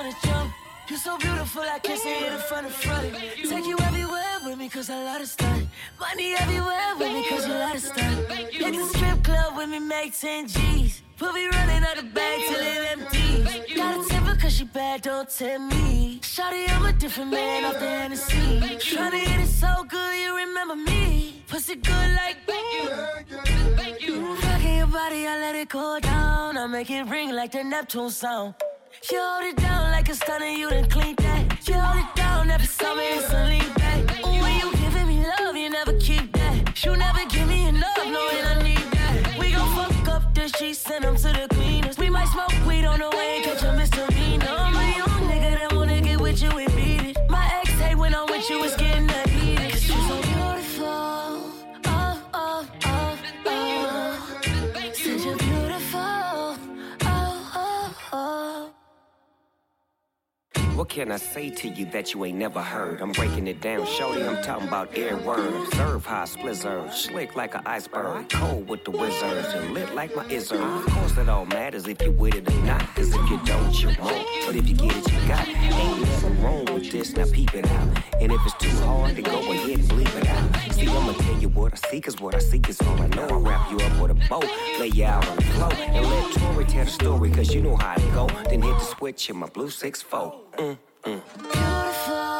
[0.00, 0.54] Coming in in front of jump.
[0.88, 4.58] You're so beautiful, I can't see it in front of front Take you everywhere with
[4.58, 5.68] me, cause I love to stunt.
[6.00, 8.32] Money everywhere with me, cause you love to stunt.
[8.50, 11.02] Hit the strip club with me, make 10 G's.
[11.20, 13.76] We'll be running out the bag till it empties.
[13.76, 16.18] Got a temper cause she bad, don't tempt me.
[16.22, 18.34] Shawty, I'm a different man off the Hennessy.
[18.78, 21.44] Tryna hit it so good, you remember me.
[21.46, 24.34] Pussy good like thank you.
[24.34, 26.56] Rocking your body, I let it go down.
[26.56, 28.54] I make it ring like the Neptune sound
[29.08, 31.66] you hold it down like a stunner, you done clean that.
[31.66, 34.24] You hold it down every summer, it's a lean back.
[34.24, 36.84] When you giving me love, you never keep that.
[36.84, 37.39] You never give
[60.90, 63.00] can I say to you that you ain't never heard?
[63.00, 64.24] I'm breaking it down, shorty.
[64.24, 65.72] I'm talking about air word.
[65.72, 70.26] Serve high splizzard, slick like an iceberg, cold with the wizards, and lit like my
[70.26, 70.60] izzard.
[70.60, 72.82] Of course, it all matters if you with it or not.
[72.96, 74.26] Cause if you don't, you won't.
[74.44, 75.46] But if you get it, you got.
[75.48, 77.88] Ain't nothing wrong with this, now peep it out.
[78.20, 80.72] And if it's too hard, then go ahead and bleep it out.
[80.74, 83.28] See, I'ma tell you what I see, cause what I see is all I know.
[83.28, 84.42] I wrap you up with a bow,
[84.80, 87.76] lay you out on the floor, and let Tori tell the story, cause you know
[87.76, 88.26] how it go.
[88.48, 90.49] Then hit the switch in my blue 6-4.
[90.58, 91.22] Mm, mm.
[91.52, 92.39] Beautiful.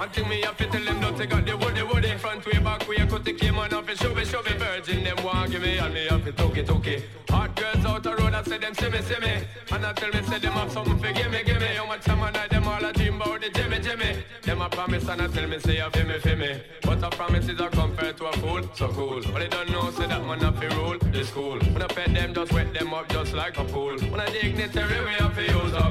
[0.00, 2.16] One thing me have to tell them, they got the woody woody.
[2.16, 4.52] Front way, back way, cut the came on off and show me, show me.
[4.52, 7.04] Virgin them want give me, and me have to took it.
[7.28, 9.44] Hot girls out the road, I say them see me, see me.
[9.70, 11.66] And I tell me, say them have something for give me, give me.
[11.76, 14.24] How much time I them all a dream about the Jimmy, Jimmy.
[14.40, 16.62] Them a promise and I tell me, say you feel me, feel me.
[16.80, 19.20] But a promise is a compared to a fool, so cool.
[19.20, 21.58] But they don't know, say that man have to rule the school.
[21.58, 23.98] When I pet them, just wet them up just like a pool.
[23.98, 25.29] When I dignitary, we have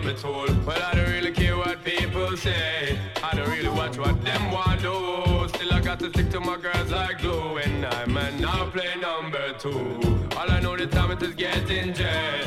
[0.09, 0.55] to use up my tool.
[0.65, 2.97] Well, I don't really care what people say.
[3.23, 5.47] I don't really watch what them want do.
[5.49, 7.57] Still, I got to stick to my girls like glue.
[7.57, 10.27] And I might not play number two.
[10.37, 12.38] All I know the time it is getting jet.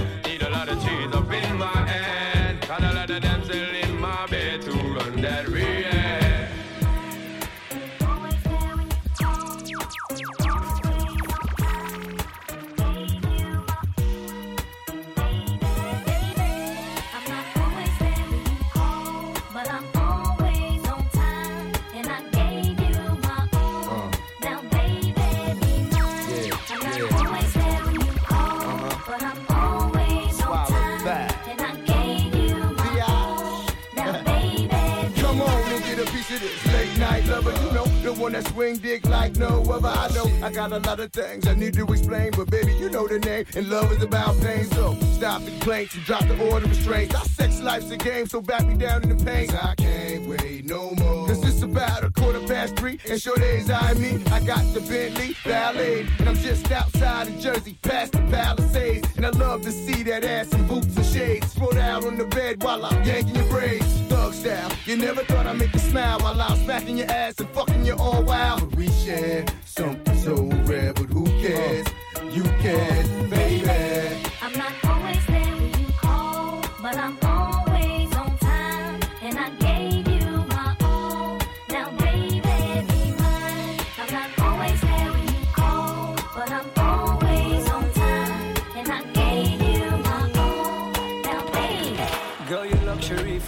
[38.31, 39.89] That swing dick like no other.
[39.89, 42.89] I know I got a lot of things I need to explain, but baby, you
[42.91, 43.47] know the name.
[43.57, 47.15] And love is about pain, so stop the complaints and drop the order of restraints.
[47.15, 49.55] Our sex life's a game, so back me down in the paint.
[49.55, 51.27] I can't wait no more.
[51.27, 54.23] Cause it's about a quarter past three, and sure days I me.
[54.31, 59.09] I got the Bentley Ballet, and I'm just outside of Jersey, past the Palisades.
[59.17, 61.53] And I love to see that ass in boots and shades.
[61.53, 63.87] Spread out on the bed while I'm yanking your braids.
[64.09, 67.49] Thug style, you never thought I'd make you smile while I'm smacking your ass and
[67.51, 68.61] fucking you all wild.
[68.61, 70.35] But we share something so
[70.65, 71.87] rare, but who cares?
[72.31, 74.32] You can, baby.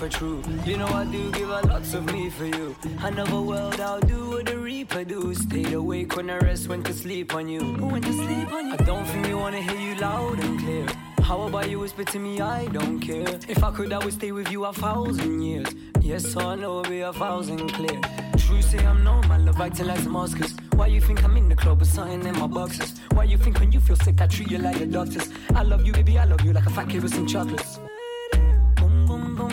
[0.04, 0.42] For true.
[0.64, 2.76] You know I do give a lots of me for you.
[3.02, 5.34] Another world I'll do what the reaper do.
[5.34, 7.62] Stayed awake when I rest, went to sleep on you.
[7.80, 8.72] Went to sleep on you.
[8.72, 10.86] I don't think you wanna hear you loud and clear.
[11.22, 12.40] How about you whisper to me?
[12.40, 13.38] I don't care.
[13.48, 15.68] If I could, I would stay with you a thousand years.
[16.00, 17.98] Yes, know it'll be a thousand clear.
[18.36, 20.54] True say I'm no man, love acting like Damascus.
[20.74, 23.00] Why you think I'm in the club with something in my boxes?
[23.12, 25.30] Why you think when you feel sick I treat you like the doctors?
[25.54, 27.78] I love you, baby, I love you like a fat kid with some chocolates.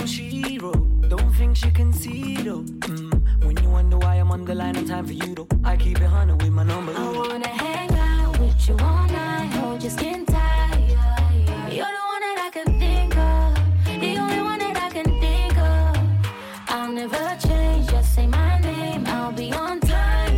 [0.06, 1.10] She wrote.
[1.10, 2.62] Don't think she can see though.
[2.62, 3.44] Mm.
[3.44, 5.48] When you wonder why I'm on the line, time for you though.
[5.64, 6.94] I keep it hundred with my number.
[6.96, 10.88] I wanna hang out with you all night, hold your skin tight.
[11.72, 13.56] You're the one that I can think of,
[14.02, 15.98] the only one that I can think of.
[16.68, 20.36] I'll never change, just say my name, I'll be on time.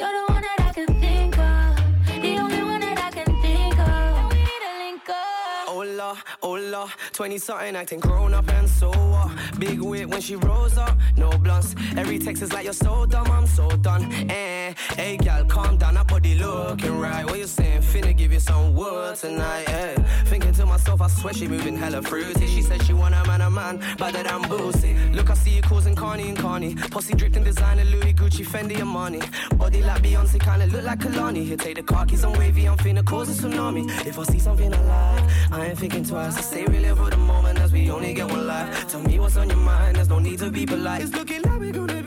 [0.00, 1.76] You're the one that I can think of,
[2.22, 4.30] the only one that I can think of.
[4.32, 5.68] We need to link up.
[5.68, 6.88] Hola, hola,
[7.18, 9.32] 20 something acting grown up and so what?
[9.58, 11.74] Big wit when she rolls up, no blunts.
[11.96, 14.04] Every text is like you're so dumb, I'm so done.
[14.30, 17.24] Eh, hey gal, calm down, that body looking right.
[17.24, 17.82] What you saying?
[17.82, 19.94] Finna give you some wood tonight, eh?
[20.26, 22.46] Thinking to myself, I swear she moving hella fruity.
[22.46, 25.12] She said she want a man, a man, better than Boosie.
[25.12, 26.76] Look, I see you causing Carney and Carney.
[26.76, 29.20] Posse dripped designer, Louis, Gucci, Fendi, and money.
[29.56, 31.44] Body like Beyonce, kinda look like Kehlani.
[31.44, 33.88] Here, take the car keys, I'm wavy, I'm finna cause a tsunami.
[34.06, 36.36] If I see something I like, I ain't thinking twice.
[36.36, 38.88] I stay really the moment as we only get one life.
[38.88, 41.02] Tell me what's on your mind, there's no need to be polite.
[41.02, 41.97] It's looking like we're gonna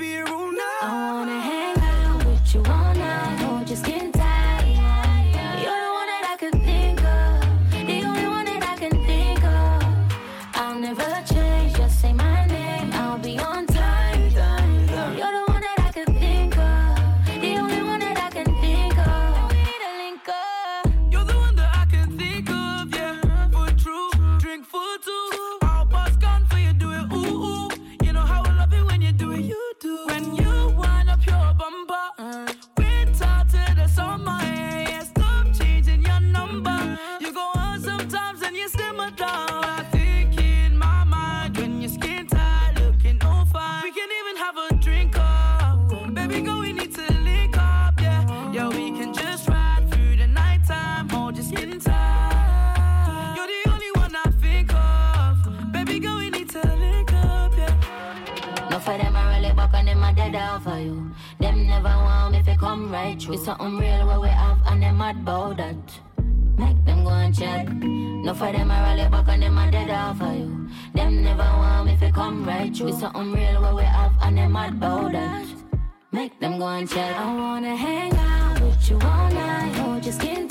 [63.31, 63.33] through.
[63.33, 65.75] It's something real what we have and them mad about that.
[66.57, 67.71] Make them go and chat.
[67.73, 70.69] No for them I really back and them I dead off for you.
[70.93, 72.89] Them never want me to come right through.
[72.89, 75.45] It's something real what we have and them mad about that.
[76.11, 77.15] Make them go and chat.
[77.15, 80.51] I wanna hang out with you all night, hold your skin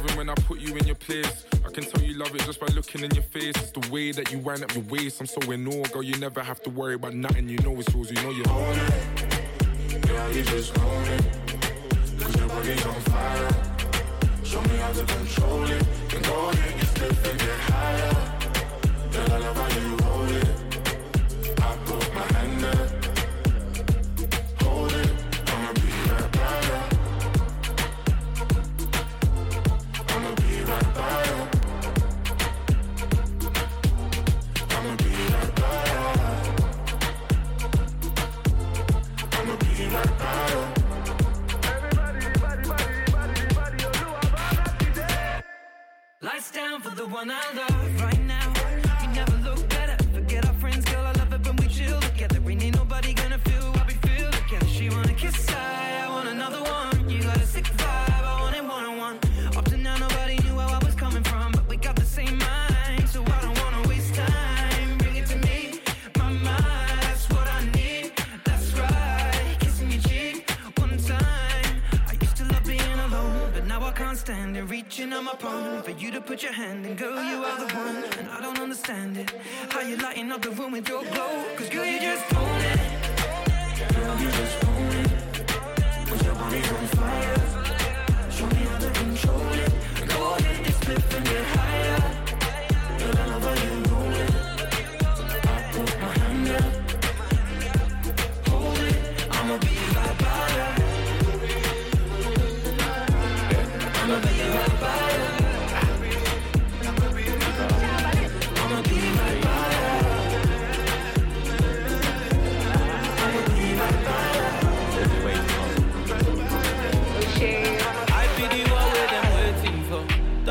[0.00, 1.44] loving when I put you in your place.
[1.66, 3.54] I can tell you love it just by looking in your face.
[3.56, 5.20] It's the way that you wind up your waist.
[5.20, 6.02] I'm so in awe, girl.
[6.02, 7.48] You never have to worry about nothing.
[7.48, 8.10] You know it's yours.
[8.10, 10.06] You know you own it.
[10.06, 11.24] Girl, you just own it.
[12.18, 13.48] Cause your body's on fire.
[14.44, 15.86] Show me how to control it.
[16.14, 18.12] And go ahead, and get higher.
[19.12, 19.89] Girl, I love how you
[47.00, 48.19] the one I love right
[75.00, 77.74] Reaching on my palm for you to put your hand in, girl, you are the
[77.74, 79.32] one, and I don't understand it.
[79.70, 81.42] How you lighting up the room with your glow?
[81.56, 82.80] Cause girl, you just own it.
[83.94, 86.06] Girl, you just own it.
[86.06, 88.30] Cause your body's on fire.
[88.30, 89.72] Show me how to control it.
[90.06, 92.00] Go ahead, flip and get higher.
[92.98, 93.69] Girl, I love you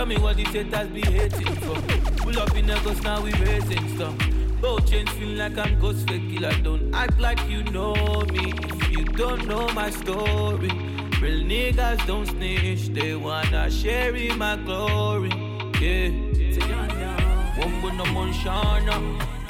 [0.09, 1.79] me what these haters be hating for.
[2.23, 4.15] Pull up in the ghost now we raising stuff.
[4.59, 6.63] Both chains feel like I'm Ghostface Killah.
[6.63, 7.93] Don't act like you know
[8.33, 10.71] me if you don't know my story.
[11.21, 15.29] Real niggas don't snitch, they wanna share in my glory.
[15.79, 16.09] Yeah.
[17.59, 18.95] Wumbo no Monshana,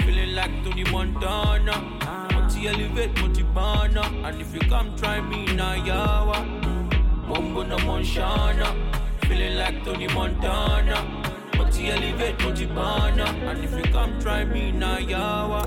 [0.04, 1.76] feeling like Tony Montana.
[2.34, 6.38] Multi elevate, multi bana, and if you come try me now, yawa.
[7.30, 8.68] Wumbo no Monshana,
[9.30, 10.98] feeling like Tony Montana.
[11.56, 15.62] Multi elevate, multi bana, and if you come try me now, yawa.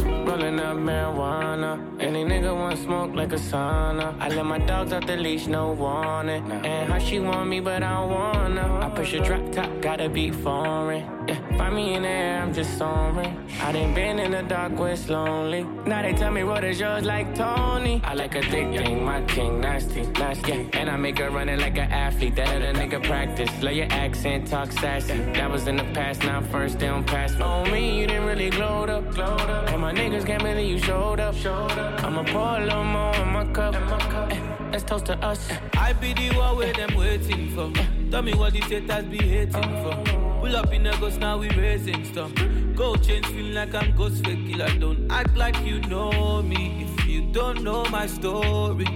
[0.26, 1.72] Rolling up marijuana.
[1.98, 4.14] Any nigga want smoke like a sauna.
[4.20, 6.44] I let my dogs out the leash, no warning.
[6.52, 8.86] And how she want me, but I don't wanna.
[8.86, 11.04] I push a drop top, gotta be foreign.
[11.26, 13.32] Yeah, find me in the air, I'm just soaring.
[13.60, 15.62] I done been in the dark where it's lonely.
[15.90, 18.00] Now they tell me what is yours like Tony.
[18.02, 20.70] I like a thick thing, my king, nasty, nasty.
[20.72, 22.36] And I make her run it like an athlete.
[22.36, 23.50] That other nigga practice.
[23.62, 25.18] Lay your accent, talk sassy.
[25.38, 27.42] That was in the past, now first, they don't pass me.
[27.42, 29.68] On me, you didn't really glow up, glowed up.
[29.70, 32.02] And my niggas can't believe you showed up, showed up.
[32.04, 33.74] I'ma pour a little more in my cup.
[33.74, 34.40] in Eh,
[34.72, 35.40] let's toast to us.
[35.76, 37.70] I be the one where them waiting for.
[38.10, 40.19] Tell me what the haters be hating for.
[40.40, 42.32] Pull up in a ghost, now we raising stuff.
[42.74, 44.80] Go change, feel like I'm Ghostface Killah.
[44.80, 48.86] Don't act like you know me if you don't know my story.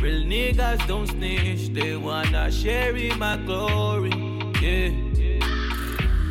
[0.00, 4.12] Real niggas don't snitch, they wanna share in my glory.
[4.62, 4.88] Yeah.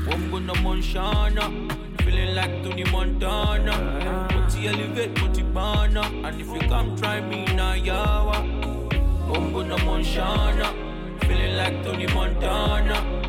[0.08, 1.46] Wumbo no Monshana,
[2.02, 4.28] feeling like Tony Montana.
[4.34, 8.42] Multi elevate, multi bana, and if you come try me now, yawa.
[9.30, 10.74] Wumbo no Monshana,
[11.28, 13.23] feeling like Tony Montana.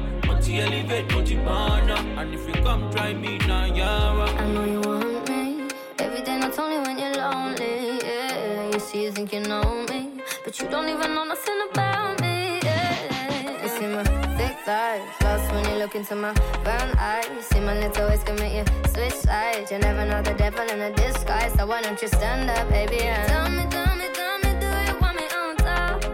[0.45, 4.29] Multi elevate, multi bana, and if you come try me now, yawa.
[4.39, 5.69] I know you want me.
[5.99, 7.99] Every day, not only when you're lonely.
[8.05, 12.21] Yeah, you see, you think you know me, but you don't even know nothing about
[12.21, 12.61] me.
[12.63, 14.05] Yeah, you see my
[14.37, 17.47] thick thighs, lost when you look into my brown eyes.
[17.47, 19.71] See my little ways can make you switch sides.
[19.71, 23.01] You never know the devil in a disguise, so why don't you stand up, baby?
[23.01, 26.05] And tell me, tell me, tell me, do you want me on top?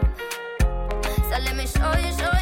[1.29, 2.40] So let me show you, show you.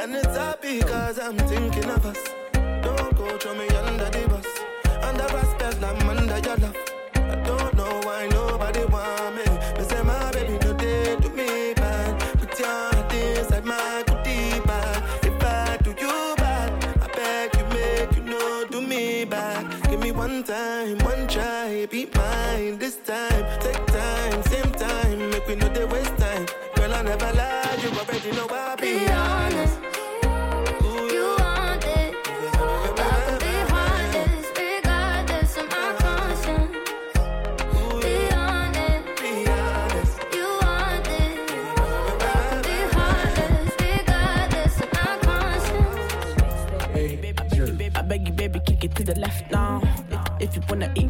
[0.00, 2.22] And it's happy cause I'm thinking of us.
[2.52, 4.46] Don't go throw me under the bus.
[5.02, 6.76] Under respect, I'm under your love.
[7.16, 9.44] I don't know why nobody want me.
[9.76, 10.27] Me say my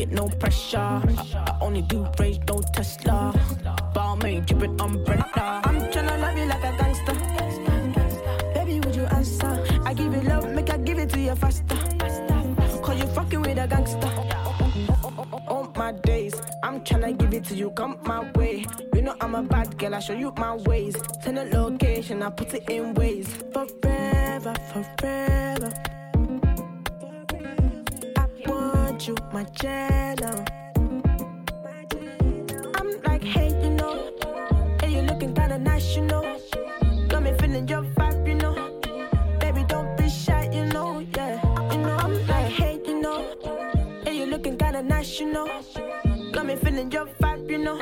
[0.08, 0.78] it, no pressure.
[0.78, 1.02] I,
[1.34, 3.32] I only do range, no Tesla.
[3.94, 5.62] Balmain, drippin' umbrella.
[5.64, 8.54] I'm tryna love you like a gangster.
[8.54, 9.64] Baby, would you answer?
[9.84, 11.76] I give you love, make I give it to you faster.
[12.82, 14.10] Cause you fucking with a gangster.
[15.48, 18.66] All my days, I'm tryna give it to you, come my way.
[18.94, 20.96] You know I'm a bad girl, I show you my ways.
[21.22, 23.28] Send a location, I put it in Waze.
[23.52, 25.97] Forever, forever
[28.98, 30.44] want you, my channel.
[32.74, 34.10] I'm like, hey, you know,
[34.80, 36.36] hey, you're looking kinda nice, you know.
[37.08, 38.54] Got me feeling your vibe, you know.
[39.38, 41.38] Baby, don't be shy, you know, yeah.
[41.72, 43.18] You know, I'm like, hey, you know,
[44.04, 45.46] hey, you're looking kinda nice, you know.
[46.32, 47.78] Got me feeling your vibe, you know.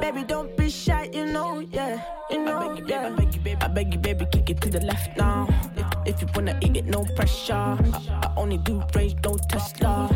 [0.00, 2.02] Baby, don't be shy, you know, yeah.
[2.30, 3.06] You know, I beg you, yeah.
[3.06, 5.73] I beg you, baby, I beg you, baby, kick it to the left now
[6.06, 7.54] if, you wanna eat it, no pressure.
[7.54, 7.78] I,
[8.22, 10.08] I only do range, no Tesla.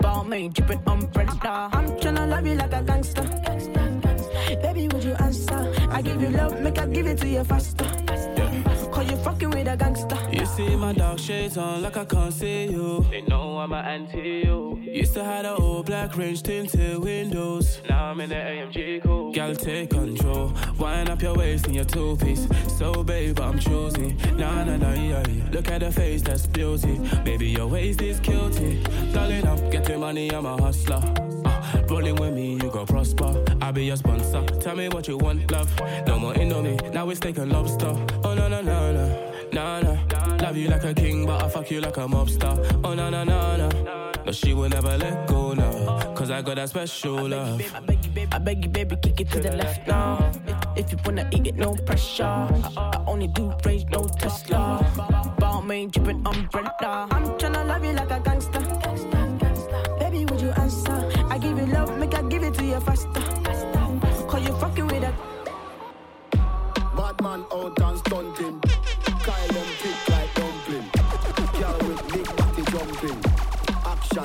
[0.00, 1.70] Balmain, dripping umbrella.
[1.72, 3.22] I'm tryna love you like a gangster.
[4.62, 5.72] Baby, would you answer?
[5.90, 8.05] I give you love, make I give it to you faster.
[10.56, 13.04] See my dark shades on like I can't see you.
[13.10, 14.78] They know I'm an anti you.
[14.80, 17.82] Used to have the old black range tinted windows.
[17.90, 19.32] Now I'm in the AMG cool.
[19.32, 20.54] Gal, take control.
[20.78, 22.48] Wind up your waist in your two piece.
[22.78, 24.16] So, babe, I'm choosy.
[24.32, 25.44] Nah, nah, nah, yeah, yeah.
[25.52, 27.00] Look at the face, that's beauty.
[27.22, 28.82] Baby, your waist is guilty.
[29.12, 31.02] Darling, I'm getting money, I'm a hustler.
[31.44, 33.44] Uh, rolling with me, you go prosper.
[33.60, 34.42] I'll be your sponsor.
[34.60, 35.70] Tell me what you want, love.
[36.06, 37.94] No more Indomie, now it's steak and lobster.
[38.24, 39.32] Oh, no, no, no, no.
[39.52, 40.05] Nah, nah.
[40.40, 42.80] Love you like a king, but I fuck you like a mobster.
[42.84, 44.12] Oh, no, no, no, no.
[44.24, 46.12] No, she will never let go now.
[46.14, 47.62] Cause I got that special love.
[47.74, 50.32] I beg you, baby, I beg you, baby, kick it to the left now.
[50.74, 52.24] If, if you wanna eat it, no pressure.
[52.24, 54.84] I, I only do range, no Tesla.
[55.38, 57.06] Balmain, dripping umbrella.
[57.10, 58.60] I'm tryna love you like a gangster.
[60.00, 61.08] Baby, would you answer?
[61.30, 63.22] I give you love, make I give it to you faster.
[64.26, 65.14] Cause you fucking with a
[66.96, 68.60] Bad man out and stunting.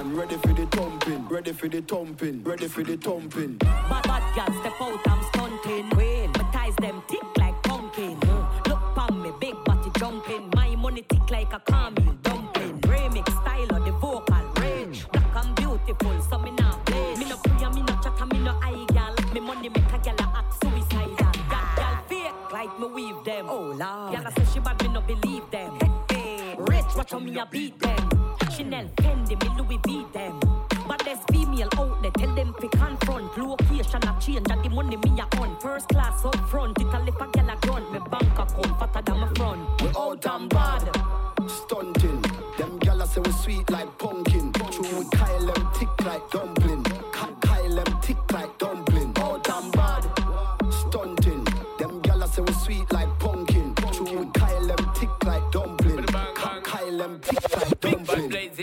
[0.01, 1.27] Action, ready for the thumping.
[1.27, 2.43] Ready for the thumping.
[2.43, 3.57] Ready for the thumping.
[3.57, 5.89] Bad bad girls step out, I'm stunting.
[5.91, 8.19] Queen, my ties them thick like pumpkin.
[8.19, 8.67] Mm.
[8.67, 10.49] Look pon me, big body jumping.
[10.55, 12.81] My money thick like a caramel dumpling.
[12.81, 15.07] Remix style of the vocal range.
[15.11, 17.15] Black and beautiful, so me now play.
[17.17, 19.13] Me no free, me no chat, me no eye gal.
[19.33, 21.15] Me money make a gal a act suicidal.
[21.15, 23.45] Gal gal fake like me weave them.
[23.47, 25.77] Oh lord, gal a say she bad, me no believe them.
[25.79, 26.55] Hey, hey.
[26.57, 28.20] Rich, watch how me a beat them.
[28.61, 30.39] Chanel, Fendi, me Louis V them.
[30.87, 33.35] But there's female out there, tell them to confront.
[33.35, 35.59] Location a change, and the money me a on.
[35.59, 37.49] First class up front, it a lip a gal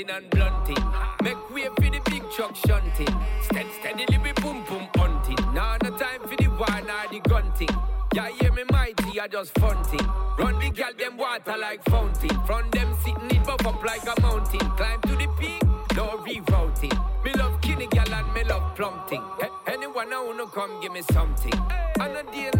[0.08, 0.84] blazing and blunting.
[1.22, 3.14] Make way for the big truck shunting.
[3.42, 5.36] Steady, steadily we boom boom hunting.
[5.54, 7.68] Now no time for the war nor the gunting.
[8.14, 10.06] Yeah, hear me mighty, I just funting.
[10.38, 12.36] Run the gal them water like fountain.
[12.46, 14.60] From them sitting it buff up like a mountain.
[14.76, 15.62] Climb to the peak,
[15.96, 17.24] no rerouting.
[17.24, 19.22] Me love kinny gal and me love plumping.
[19.66, 21.52] Anyone I wanna come give me something.
[22.00, 22.50] And a day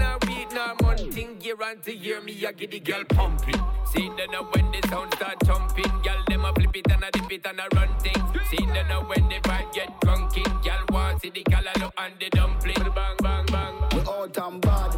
[1.49, 3.55] Year on to year me I get the girl pumping.
[3.91, 7.11] See then now when the sound start jumping, gal them a flip it and a
[7.11, 8.51] dip it and a run things.
[8.51, 11.95] See then now when the vibe get drunken, gal want see the gal a look
[11.97, 12.93] and the dumpling.
[12.95, 13.75] Bang bang bang.
[13.95, 14.93] We out and bad.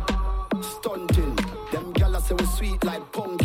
[0.60, 1.36] Stunting.
[1.70, 3.40] Them gala say we sweet like pumpkin.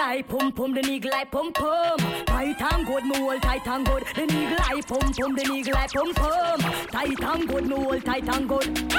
[0.00, 1.98] Like pum pum, the nigga like pum pum.
[2.26, 4.02] Tight and good, me hold tight and good.
[4.14, 6.60] The nigga like pum pum, the nigga like pum pum.
[6.90, 8.94] Tight and good, me hold tight and good.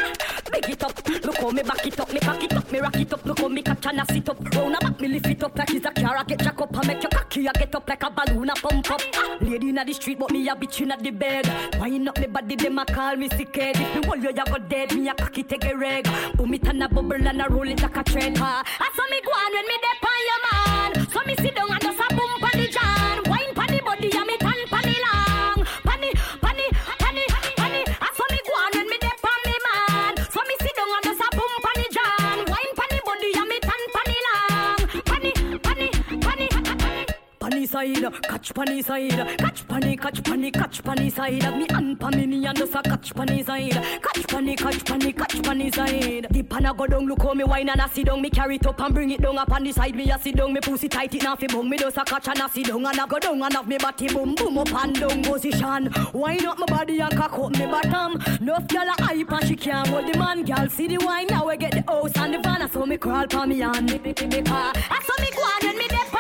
[0.52, 2.96] Big it up, look how me back it up, me cock it up, me rock
[2.98, 4.56] it up, look how me catch and I sit up.
[4.56, 6.78] Round a back, me lift it up like it's a car, I get jack up,
[6.78, 9.02] I make your cocky, I get up like a balloon, I pump up.
[9.42, 11.50] Lady inna the street, but me a bitch inna the bed.
[11.80, 13.78] Wind up me body, them a call me sick head.
[13.78, 16.08] If me hold you, you go dead, me a cocky take a reg.
[16.36, 18.38] Boom it and a bubble and a roll it like a trend.
[18.38, 18.64] Ha.
[18.66, 20.91] I saw me go on when me dep on your man.
[20.94, 22.51] So me sit down and just a
[37.62, 41.44] Funny side, catch funny side, catch funny, catch funny, catch funny side.
[41.56, 43.72] Me and Pamini and just a catch funny side,
[44.02, 46.26] catch funny, catch funny, catch funny side.
[46.32, 48.20] The pan a go down, look how me wine and I sit down.
[48.20, 49.94] Me carry it up and bring it down up on the side.
[49.94, 51.70] Me a sit down, me pussy tight it now fi bung.
[51.70, 53.78] Me just a catch and I sit down and I go down and have me
[53.78, 55.94] body boom boom up and down position.
[56.14, 58.14] Wine up my body and cock up me bottom.
[58.44, 60.44] Nuff gyal a hype and she can't hold the man.
[60.48, 62.64] Gyal see the wine now we get the house and the van.
[62.64, 64.74] I saw me crawl pa me and me me me car.
[64.76, 66.11] I saw me go when me dep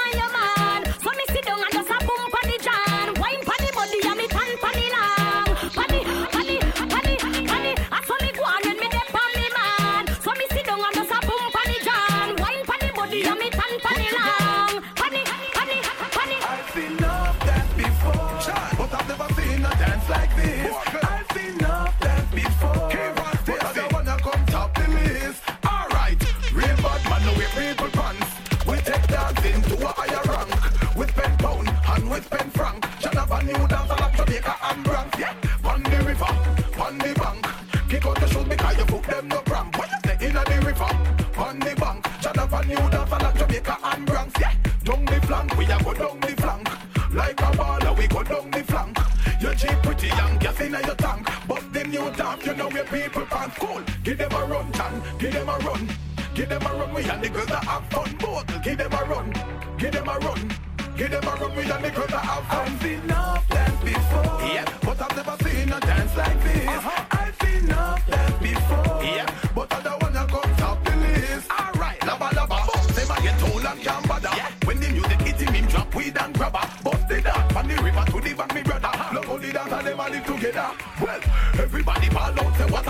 [52.47, 53.81] away people pan cool.
[54.03, 55.01] Give them a run, John.
[55.19, 55.89] Give them a run.
[56.33, 56.93] Give them a run.
[56.93, 58.15] We and the girls that have fun.
[58.19, 58.63] Both.
[58.63, 59.33] Give them a run.
[59.77, 60.51] Give them a run.
[60.97, 61.55] Give them a run.
[61.55, 62.67] We and the girls that have fun.
[62.67, 64.39] I've seen enough dance before.
[64.41, 64.65] Yeah.
[64.81, 66.67] But I've never seen a dance like this.
[66.67, 67.05] Uh-huh.
[67.11, 69.03] I've seen enough dance before.
[69.03, 69.51] Yeah.
[69.53, 70.00] But I don't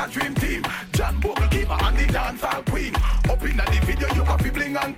[0.03, 0.63] a dream team.
[0.93, 2.95] John Bogle keeper and the dancehall queen.
[2.95, 4.95] Up in the video, you got bling and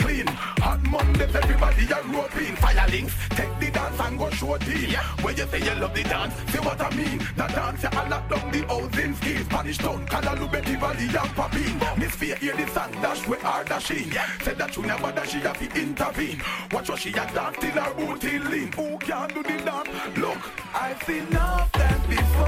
[1.27, 1.43] clean.
[1.43, 2.55] Everybody a roping.
[2.55, 4.89] Fire links, take the dance and go show team.
[4.89, 5.03] Yeah.
[5.21, 7.17] When you say you love the dance, say what I mean.
[7.35, 9.45] The dance, you all lock down the housing schemes.
[9.45, 11.97] Spanish town, Calalu, Betty Valley, and Papine.
[11.97, 14.11] Miss Fear, hear the song, dash with her dashing.
[14.11, 14.27] Yeah.
[14.41, 16.41] Said that you never that she have to intervene.
[16.71, 18.71] Watch what she a dance till her booty lean.
[18.73, 19.89] Who can do the dance?
[20.17, 20.37] Look,
[20.73, 22.47] I've seen enough dance before.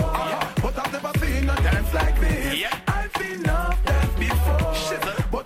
[0.61, 2.59] But I've never seen a dance like this.
[2.59, 2.79] Yeah.
[2.87, 4.65] I've seen enough dance before.
[5.31, 5.44] But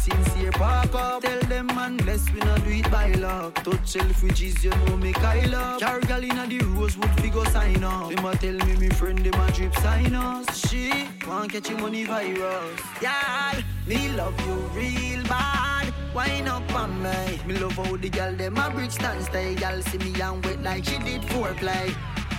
[0.00, 1.22] sincere park up.
[1.22, 3.54] Tell them man, bless we not do it by luck.
[3.64, 5.80] Touch Selfridges, you know me Kyle up.
[5.80, 8.10] Car gal inna the Rosewood, fi go sign up.
[8.10, 10.68] Them a tell me me friend, them a drip sign us.
[10.68, 12.80] She want catch money virus.
[13.02, 15.92] Y'all, me love you real bad.
[16.14, 17.40] Wine up on me.
[17.46, 19.54] Me love how the gal them a bridge stand stay.
[19.54, 21.90] Gal see me and wet like she did foreplay.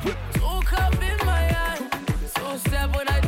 [0.04, 1.94] Hook up in my hand.
[2.36, 3.21] So step when I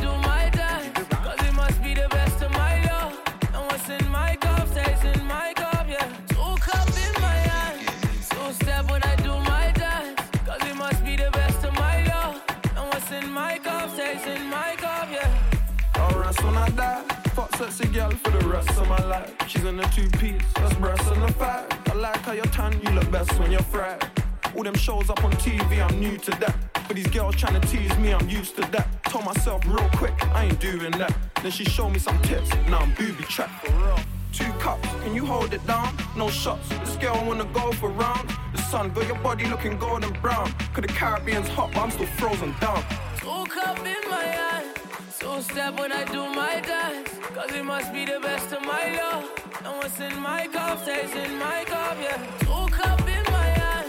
[17.56, 19.32] sexy girl for the rest of my life.
[19.46, 21.88] She's in a two piece, that's breast and the fat.
[21.90, 24.04] I like how you're tan, you look best when you're fried.
[24.56, 26.56] All them shows up on TV, I'm new to that.
[26.86, 28.86] But these girls trying to tease me, I'm used to that.
[29.04, 31.16] Told myself real quick, I ain't doing that.
[31.42, 33.98] Then she showed me some tips, now I'm booby trapped for real.
[34.32, 35.96] Two cups, can you hold it down?
[36.16, 38.30] No shots, this girl wanna go for round.
[38.52, 40.52] The sun got your body looking golden brown.
[40.72, 42.82] Cause the Caribbean's hot, but I'm still frozen down.
[43.22, 44.63] Hook up in my hand.
[45.24, 47.08] So step when I do my dance.
[47.34, 49.24] Cause it must be the best of my love.
[49.64, 52.18] And what's in my cup stays in my cup, yeah.
[52.44, 53.88] Hook up in my hand.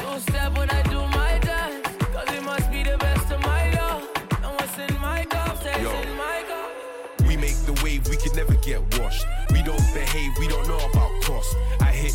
[0.00, 1.86] So step when I do my dance.
[2.14, 4.08] Cause it must be the best of my love.
[4.42, 5.92] And what's in my cup stays Yo.
[6.00, 7.28] in my cup.
[7.28, 9.26] We make the wave, we can never get washed.
[9.50, 11.56] We don't behave, we don't know about cost.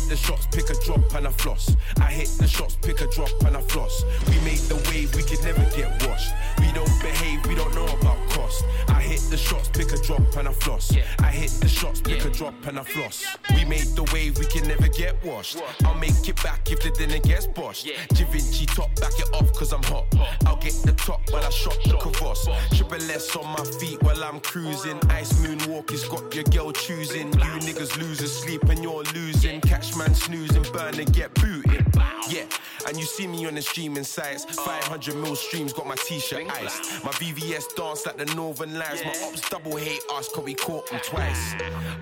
[0.06, 1.76] I the shots, pick a drop and a floss.
[2.00, 4.04] I hit the shots, pick a drop and a floss.
[4.28, 6.32] We made the wave, we can never get washed.
[6.58, 8.64] We don't behave, we don't know about cost.
[8.88, 10.94] I hit the shots, pick a drop and a floss.
[11.18, 13.36] I hit the shots, pick a drop and a floss.
[13.54, 15.60] We made the wave, we can never get washed.
[15.84, 17.90] I'll make it back if the dinner gets boshed.
[18.14, 20.06] Givenchy top, back it off cause I'm hot.
[20.46, 22.46] I'll get the top while I shot the Kavos.
[22.76, 25.00] Triple S on my feet while I'm cruising.
[25.10, 27.32] Ice moonwalk has got your girl choosing.
[27.32, 29.60] You niggas losing sleep and you're losing.
[29.62, 31.86] Catch man snoozing, burn and get booted.
[32.28, 32.44] Yeah,
[32.86, 34.44] and you see me on the streaming sites.
[34.44, 37.04] 500 mil streams got my t-shirt iced.
[37.04, 39.04] My VVS dance like the Northern Lights.
[39.04, 41.54] My ops double hate us cause we caught them twice.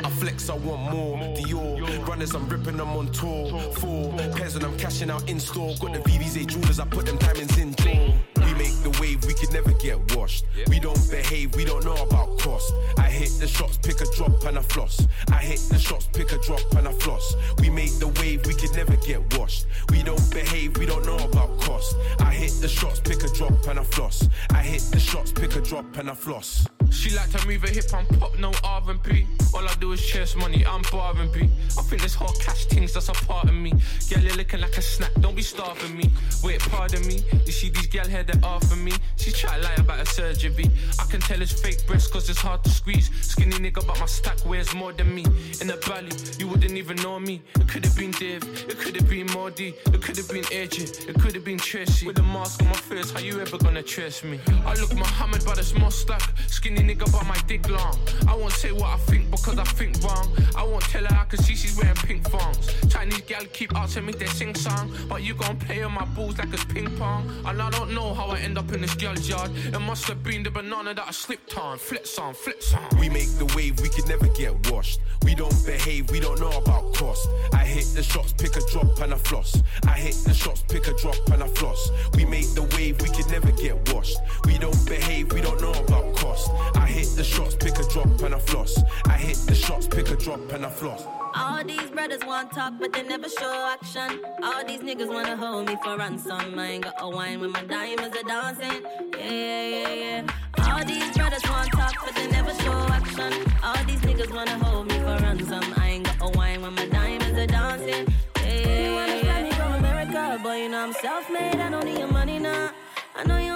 [0.02, 1.18] I flex, I want more.
[1.36, 3.60] Dior runners, I'm ripping them on tour.
[3.74, 5.74] Four pairs and I'm cashing out in store.
[5.80, 8.33] Got the VVS jewelers, I put them diamonds in jaw.
[8.44, 10.44] We make the wave, we can never get washed.
[10.68, 12.72] We don't behave, we don't know about cost.
[12.98, 15.06] I hit the shots, pick a drop and a floss.
[15.28, 17.36] I hit the shots, pick a drop and a floss.
[17.58, 19.66] We make the wave, we can never get washed.
[19.90, 21.96] We don't behave, we don't know about cost.
[22.20, 24.28] I hit the shots, pick a drop and a floss.
[24.50, 26.66] I hit the shots, pick a drop and a floss.
[26.90, 29.26] She like to move her hip and pop, no R&B.
[29.52, 31.48] All I do is chase money, I'm bar and B.
[31.78, 33.70] I think this whole cash thing's that's a part of me.
[34.10, 36.10] Girl, you're looking like a snack, don't be starving me.
[36.42, 37.24] Wait, pardon me.
[37.46, 38.92] You see these gal here that offer me.
[39.16, 40.70] She try to lie about her surgery.
[40.98, 43.10] I can tell it's fake breast cause it's hard to squeeze.
[43.22, 45.24] Skinny nigga, but my stack weighs more than me.
[45.60, 47.42] In the valley, you wouldn't even know me.
[47.56, 51.08] It could have been Dave, it could have been Mordy, it could have been AJ,
[51.08, 52.06] it could have been Tracy.
[52.06, 54.40] With a mask on my face, how you ever gonna trace me?
[54.66, 56.22] I look Muhammad, but it's more stack.
[56.48, 57.98] Skinny nigga, but my dick long.
[58.26, 60.30] I won't say what I think because I think wrong.
[60.56, 62.68] I won't tell her I can see she's wearing pink thongs.
[62.92, 66.38] Chinese gal keep asking me they sing song, but you gon' play on my balls
[66.38, 67.30] like it's ping pong.
[67.44, 69.50] And I don't know how I end up in this girl's yard.
[69.54, 71.78] It must have been the banana that I slipped on.
[71.78, 72.98] Flips on, flips on.
[72.98, 75.00] We make the wave, we could never get washed.
[75.24, 77.28] We don't behave, we don't know about cost.
[77.52, 79.62] I hit the shots, pick a drop and a floss.
[79.86, 81.90] I hit the shots, pick a drop and a floss.
[82.14, 84.18] We make the wave, we could never get washed.
[84.44, 86.50] We don't behave, we don't know about cost.
[86.74, 88.82] I hit the shots, pick a drop and a floss.
[89.06, 91.04] I hit the shots, pick a drop and a floss.
[91.36, 94.20] All these brothers want talk, but they never show action.
[94.42, 96.58] All these niggas wanna hold me for ransom.
[96.58, 98.82] I ain't got a wine when my diamonds are dancing.
[99.18, 100.72] Yeah, yeah, yeah, yeah.
[100.72, 103.32] All these brothers want talk, but they never show action.
[103.62, 105.64] All these niggas wanna hold me for ransom.
[105.76, 108.06] I ain't got a wine when my diamonds are dancing.
[108.36, 111.56] Yeah, yeah, You wanna yeah, fly me from America, boy, you know I'm self-made.
[111.56, 112.70] I don't need your money now.
[113.16, 113.53] I know you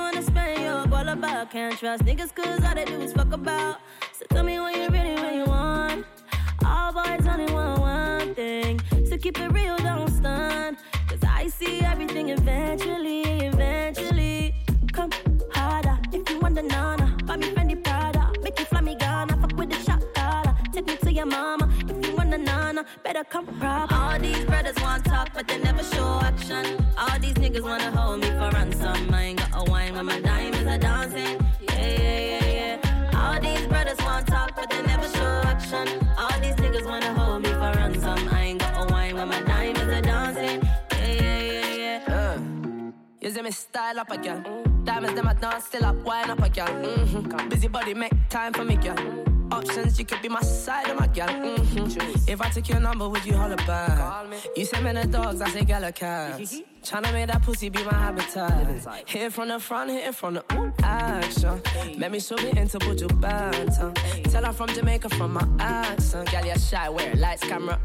[1.09, 1.51] guala about.
[1.51, 3.77] Can't trust niggas 'cause all they do is fuck about.
[4.13, 6.05] So tell me what you really, really want.
[6.65, 8.81] All boys only want one thing.
[9.09, 10.77] So keep it real, don't stun.
[11.09, 14.55] Cause I see everything eventually, eventually.
[14.93, 15.11] Come
[15.53, 17.07] harder if you want the nana.
[17.27, 18.33] Buy me Fendi Prada.
[18.43, 19.37] Make you fly me Ghana.
[19.43, 20.55] Fuck with the shot caller.
[20.73, 21.69] Take me to your mama.
[21.91, 23.95] If you want the nana, better come proper.
[23.95, 26.65] All these brothers want talk, but they never show action.
[26.99, 29.15] All these niggas wanna hold me for ransom.
[29.15, 30.21] I ain't got a wine when my
[30.69, 31.39] are dancing.
[31.61, 33.21] Yeah, yeah, yeah, yeah.
[33.21, 35.87] All these brothers want talk, but they never show action.
[36.17, 38.29] All these niggas wanna hold me for ransom.
[38.31, 40.61] I ain't got a wine when my diamonds are dancing.
[40.93, 42.91] Yeah, yeah, yeah, yeah.
[43.25, 44.45] Uh, see me style up again.
[44.85, 46.69] Diamonds them a dance still up, wine up again.
[46.85, 47.49] Mm-hmm.
[47.49, 48.97] Busy body make time for me, girl.
[49.51, 51.29] Options, you could be my side of my girl.
[51.29, 52.31] Mm-hmm.
[52.31, 54.27] If I took your number, would you holler back?
[54.57, 56.61] You send me the dogs, I say gala cats.
[56.89, 59.07] Tryna make that pussy be my habitat.
[59.07, 61.61] Hit from the front, hit from the ooh, action.
[61.99, 63.93] Make me show it into Buju Banton.
[64.33, 66.33] Tell her from Jamaica from my accent.
[66.33, 67.79] Girl, you're shy, wear lights, camera.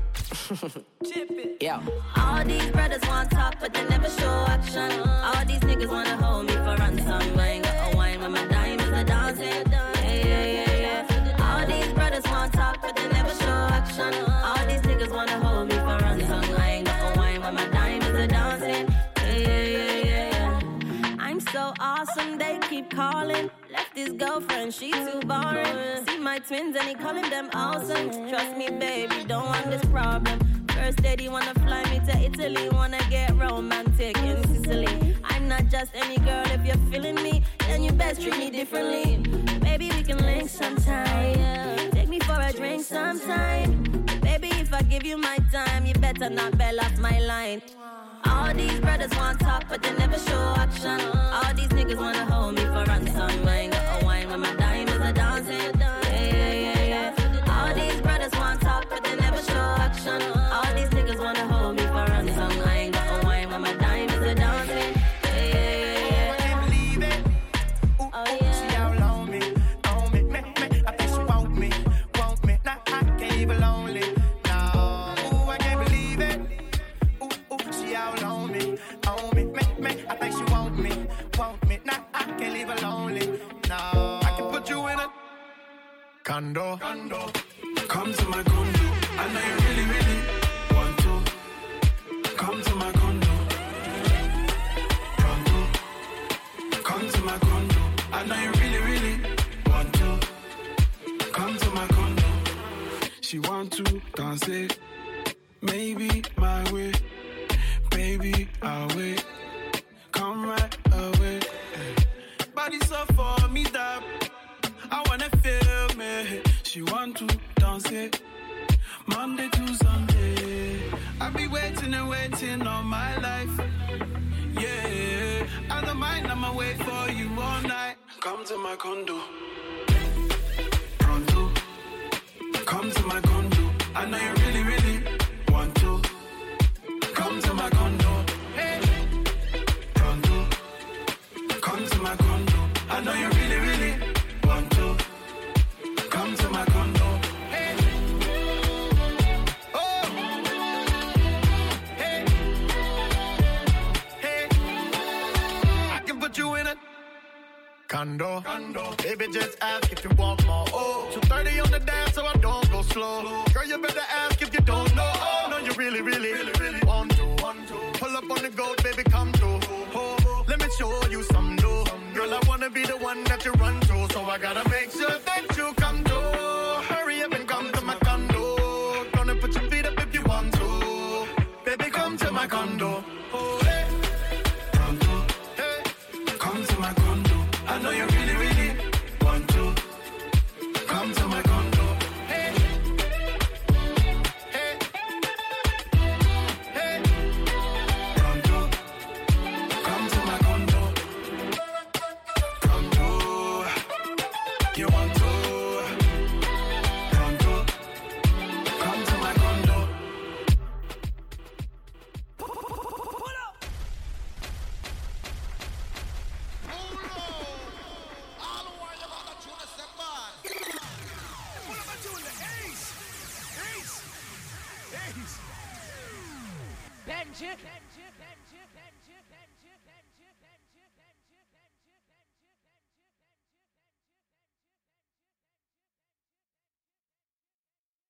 [1.59, 1.81] yeah.
[2.15, 5.01] All these brothers want talk, but they never show action.
[5.01, 7.37] All these niggas wanna hold me for ransom.
[7.37, 9.69] I ain't got a wine when my diamonds are dancing.
[9.69, 11.59] Yeah, yeah, yeah, yeah.
[11.59, 14.13] All these brothers want talk, but they never show action.
[14.31, 15.52] All these niggas wanna hold
[21.53, 23.49] so awesome, they keep calling.
[23.71, 26.05] Left his girlfriend, she too boring.
[26.07, 28.09] See my twins and he calling them awesome.
[28.27, 30.39] Trust me, baby, don't want this problem.
[30.69, 35.15] First lady wanna fly me to Italy, wanna get romantic in Sicily.
[35.23, 39.17] I'm not just any girl, if you're feeling me, then you best treat me differently.
[39.61, 41.91] Maybe we can link sometime.
[41.91, 43.83] Take me for a drink sometime.
[44.21, 47.61] Baby, if I give you my time, you better not bail off my line.
[48.25, 50.99] All these brothers want talk, but they never show action.
[51.33, 51.42] All
[51.83, 53.47] niggas wanna hold me for ransom.
[53.47, 53.72] I